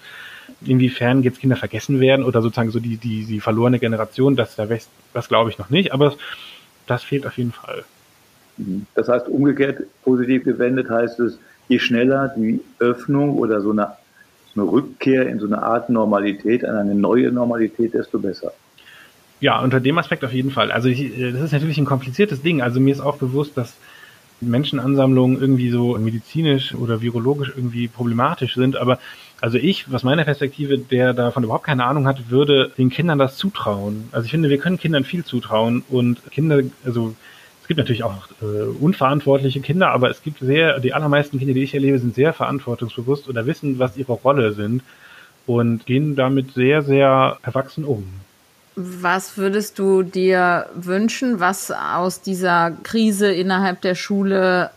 inwiefern 0.61 1.23
jetzt 1.23 1.39
Kinder 1.39 1.55
vergessen 1.55 1.99
werden 1.99 2.23
oder 2.23 2.41
sozusagen 2.41 2.71
so 2.71 2.79
die, 2.79 2.97
die, 2.97 3.25
die 3.25 3.39
verlorene 3.39 3.79
Generation, 3.79 4.35
das, 4.35 4.55
das, 4.55 4.89
das 5.13 5.27
glaube 5.27 5.49
ich 5.49 5.57
noch 5.57 5.69
nicht, 5.69 5.91
aber 5.91 6.15
das 6.87 7.03
fehlt 7.03 7.25
auf 7.27 7.37
jeden 7.37 7.51
Fall. 7.51 7.83
Mhm. 8.57 8.85
Das 8.95 9.09
heißt, 9.09 9.27
umgekehrt 9.27 9.83
positiv 10.03 10.45
gewendet 10.45 10.89
heißt 10.89 11.19
es, 11.19 11.37
je 11.67 11.79
schneller 11.79 12.33
die 12.35 12.61
Öffnung 12.79 13.37
oder 13.37 13.61
so 13.61 13.71
eine, 13.71 13.91
so 14.53 14.61
eine 14.61 14.71
Rückkehr 14.71 15.27
in 15.27 15.39
so 15.39 15.47
eine 15.47 15.61
Art 15.61 15.89
Normalität, 15.89 16.63
an 16.63 16.75
eine 16.77 16.95
neue 16.95 17.31
Normalität, 17.31 17.93
desto 17.93 18.19
besser. 18.19 18.53
Ja, 19.39 19.59
unter 19.59 19.79
dem 19.79 19.97
Aspekt 19.97 20.25
auf 20.25 20.33
jeden 20.33 20.51
Fall. 20.51 20.71
Also 20.71 20.89
ich, 20.89 21.11
das 21.17 21.41
ist 21.41 21.51
natürlich 21.51 21.77
ein 21.77 21.85
kompliziertes 21.85 22.41
Ding. 22.41 22.61
Also 22.61 22.79
mir 22.79 22.91
ist 22.91 23.01
auch 23.01 23.17
bewusst, 23.17 23.57
dass 23.57 23.75
Menschenansammlungen 24.41 25.39
irgendwie 25.39 25.69
so 25.69 25.97
medizinisch 25.97 26.73
oder 26.75 27.01
virologisch 27.01 27.51
irgendwie 27.55 27.87
problematisch 27.87 28.55
sind, 28.55 28.75
aber 28.75 28.99
also 29.41 29.57
ich, 29.57 29.91
was 29.91 30.03
meiner 30.03 30.23
Perspektive, 30.25 30.77
der 30.77 31.13
davon 31.13 31.43
überhaupt 31.43 31.65
keine 31.65 31.85
Ahnung 31.85 32.07
hat, 32.07 32.29
würde 32.29 32.71
den 32.77 32.89
Kindern 32.89 33.19
das 33.19 33.37
zutrauen. 33.37 34.09
Also 34.11 34.25
ich 34.25 34.31
finde, 34.31 34.49
wir 34.49 34.57
können 34.57 34.77
Kindern 34.77 35.03
viel 35.03 35.23
zutrauen 35.23 35.83
und 35.89 36.19
Kinder, 36.31 36.61
also 36.85 37.15
es 37.61 37.67
gibt 37.67 37.77
natürlich 37.77 38.03
auch 38.03 38.27
äh, 38.41 38.45
unverantwortliche 38.79 39.59
Kinder, 39.59 39.89
aber 39.89 40.09
es 40.09 40.23
gibt 40.23 40.39
sehr, 40.39 40.79
die 40.79 40.93
allermeisten 40.93 41.37
Kinder, 41.37 41.53
die 41.53 41.63
ich 41.63 41.73
erlebe, 41.73 41.99
sind 41.99 42.15
sehr 42.15 42.33
verantwortungsbewusst 42.33 43.27
oder 43.27 43.45
wissen, 43.45 43.77
was 43.77 43.97
ihre 43.97 44.13
Rolle 44.13 44.53
sind 44.53 44.83
und 45.45 45.85
gehen 45.85 46.15
damit 46.15 46.53
sehr, 46.53 46.81
sehr 46.81 47.37
erwachsen 47.43 47.85
um. 47.85 48.05
Was 48.79 49.37
würdest 49.37 49.79
du 49.79 50.03
dir 50.03 50.67
wünschen, 50.75 51.39
was 51.39 51.71
aus 51.71 52.21
dieser 52.21 52.71
Krise 52.83 53.31
innerhalb 53.31 53.81
der 53.81 53.95
Schule 53.95 54.69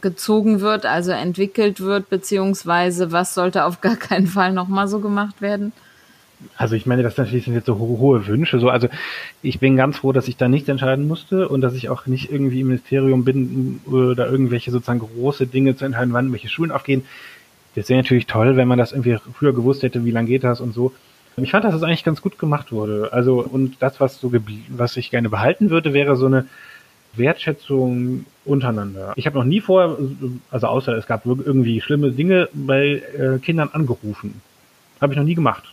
gezogen 0.00 0.60
wird, 0.60 0.86
also 0.86 1.12
entwickelt 1.12 1.80
wird, 1.80 2.10
beziehungsweise 2.10 3.12
was 3.12 3.32
sollte 3.32 3.64
auf 3.64 3.80
gar 3.80 3.94
keinen 3.94 4.26
Fall 4.26 4.52
nochmal 4.52 4.88
so 4.88 4.98
gemacht 4.98 5.40
werden? 5.40 5.72
Also 6.56 6.74
ich 6.74 6.84
meine, 6.84 7.04
das 7.04 7.16
natürlich 7.16 7.44
sind 7.44 7.54
jetzt 7.54 7.66
so 7.66 7.78
ho 7.78 7.98
hohe 8.00 8.26
Wünsche. 8.26 8.58
So, 8.58 8.70
also 8.70 8.88
ich 9.40 9.60
bin 9.60 9.76
ganz 9.76 9.98
froh, 9.98 10.10
dass 10.10 10.26
ich 10.26 10.36
da 10.36 10.48
nicht 10.48 10.68
entscheiden 10.68 11.06
musste 11.06 11.48
und 11.48 11.60
dass 11.60 11.74
ich 11.74 11.88
auch 11.88 12.06
nicht 12.06 12.32
irgendwie 12.32 12.62
im 12.62 12.66
Ministerium 12.66 13.24
bin 13.24 13.80
oder 13.86 14.28
irgendwelche 14.28 14.72
sozusagen 14.72 14.98
große 14.98 15.46
Dinge 15.46 15.76
zu 15.76 15.84
entscheiden, 15.84 16.12
wann 16.12 16.32
welche 16.32 16.48
Schulen 16.48 16.72
aufgehen. 16.72 17.04
Das 17.76 17.88
wäre 17.88 18.02
natürlich 18.02 18.26
toll, 18.26 18.56
wenn 18.56 18.66
man 18.66 18.78
das 18.78 18.90
irgendwie 18.90 19.16
früher 19.38 19.54
gewusst 19.54 19.84
hätte, 19.84 20.04
wie 20.04 20.10
lange 20.10 20.26
geht 20.26 20.42
das 20.42 20.60
und 20.60 20.74
so. 20.74 20.92
Ich 21.36 21.50
fand, 21.50 21.64
dass 21.64 21.74
es 21.74 21.82
eigentlich 21.82 22.04
ganz 22.04 22.22
gut 22.22 22.38
gemacht 22.38 22.72
wurde. 22.72 23.08
Also 23.12 23.40
und 23.40 23.76
das, 23.80 24.00
was 24.00 24.18
so 24.20 24.32
was 24.68 24.96
ich 24.96 25.10
gerne 25.10 25.28
behalten 25.28 25.70
würde, 25.70 25.92
wäre 25.92 26.16
so 26.16 26.26
eine 26.26 26.46
Wertschätzung 27.14 28.26
untereinander. 28.44 29.12
Ich 29.16 29.26
habe 29.26 29.38
noch 29.38 29.44
nie 29.44 29.60
vorher, 29.60 29.96
also 30.50 30.66
außer 30.66 30.96
es 30.96 31.06
gab 31.06 31.26
irgendwie 31.26 31.80
schlimme 31.80 32.12
Dinge 32.12 32.48
bei 32.52 33.02
äh, 33.18 33.38
Kindern 33.38 33.70
angerufen. 33.72 34.40
Habe 35.00 35.12
ich 35.12 35.18
noch 35.18 35.24
nie 35.24 35.34
gemacht. 35.34 35.64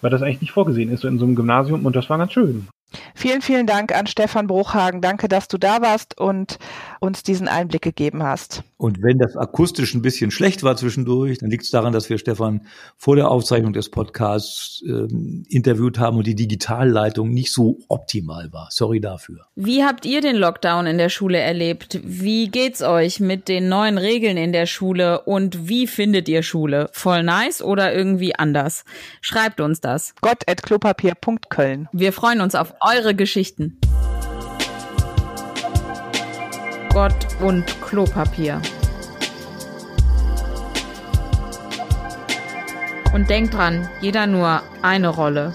Weil 0.00 0.10
das 0.10 0.22
eigentlich 0.22 0.40
nicht 0.40 0.52
vorgesehen 0.52 0.92
ist 0.92 1.00
so 1.00 1.08
in 1.08 1.18
so 1.18 1.24
einem 1.24 1.36
Gymnasium 1.36 1.86
und 1.86 1.94
das 1.94 2.10
war 2.10 2.18
ganz 2.18 2.32
schön. 2.32 2.68
Vielen, 3.14 3.40
vielen 3.40 3.66
Dank 3.66 3.96
an 3.96 4.06
Stefan 4.06 4.46
Bruchhagen. 4.46 5.00
Danke, 5.00 5.28
dass 5.28 5.48
du 5.48 5.58
da 5.58 5.80
warst 5.80 6.18
und 6.18 6.58
uns 7.02 7.24
diesen 7.24 7.48
Einblick 7.48 7.82
gegeben 7.82 8.22
hast. 8.22 8.62
Und 8.76 9.02
wenn 9.02 9.18
das 9.18 9.36
akustisch 9.36 9.92
ein 9.94 10.02
bisschen 10.02 10.30
schlecht 10.30 10.62
war 10.62 10.76
zwischendurch, 10.76 11.38
dann 11.38 11.50
liegt 11.50 11.64
es 11.64 11.70
daran, 11.70 11.92
dass 11.92 12.08
wir 12.08 12.18
Stefan 12.18 12.66
vor 12.96 13.16
der 13.16 13.28
Aufzeichnung 13.28 13.72
des 13.72 13.90
Podcasts 13.90 14.82
äh, 14.86 15.08
interviewt 15.48 15.98
haben 15.98 16.16
und 16.16 16.26
die 16.26 16.36
Digitalleitung 16.36 17.30
nicht 17.30 17.52
so 17.52 17.78
optimal 17.88 18.52
war. 18.52 18.68
Sorry 18.70 19.00
dafür. 19.00 19.46
Wie 19.56 19.84
habt 19.84 20.06
ihr 20.06 20.20
den 20.20 20.36
Lockdown 20.36 20.86
in 20.86 20.98
der 20.98 21.08
Schule 21.08 21.38
erlebt? 21.38 22.00
Wie 22.04 22.48
geht's 22.48 22.82
euch 22.82 23.18
mit 23.18 23.48
den 23.48 23.68
neuen 23.68 23.98
Regeln 23.98 24.36
in 24.36 24.52
der 24.52 24.66
Schule 24.66 25.22
und 25.22 25.68
wie 25.68 25.88
findet 25.88 26.28
ihr 26.28 26.44
Schule? 26.44 26.88
Voll 26.92 27.24
nice 27.24 27.62
oder 27.62 27.92
irgendwie 27.92 28.36
anders? 28.36 28.84
Schreibt 29.20 29.60
uns 29.60 29.80
das. 29.80 30.14
Gott@klopapier.köln. 30.20 31.88
Wir 31.92 32.12
freuen 32.12 32.40
uns 32.40 32.54
auf 32.54 32.74
eure 32.80 33.16
Geschichten. 33.16 33.80
Gott 36.92 37.26
und 37.40 37.80
Klopapier. 37.80 38.60
Und 43.14 43.30
denkt 43.30 43.54
dran, 43.54 43.88
jeder 44.02 44.26
nur 44.26 44.60
eine 44.82 45.08
Rolle. 45.08 45.54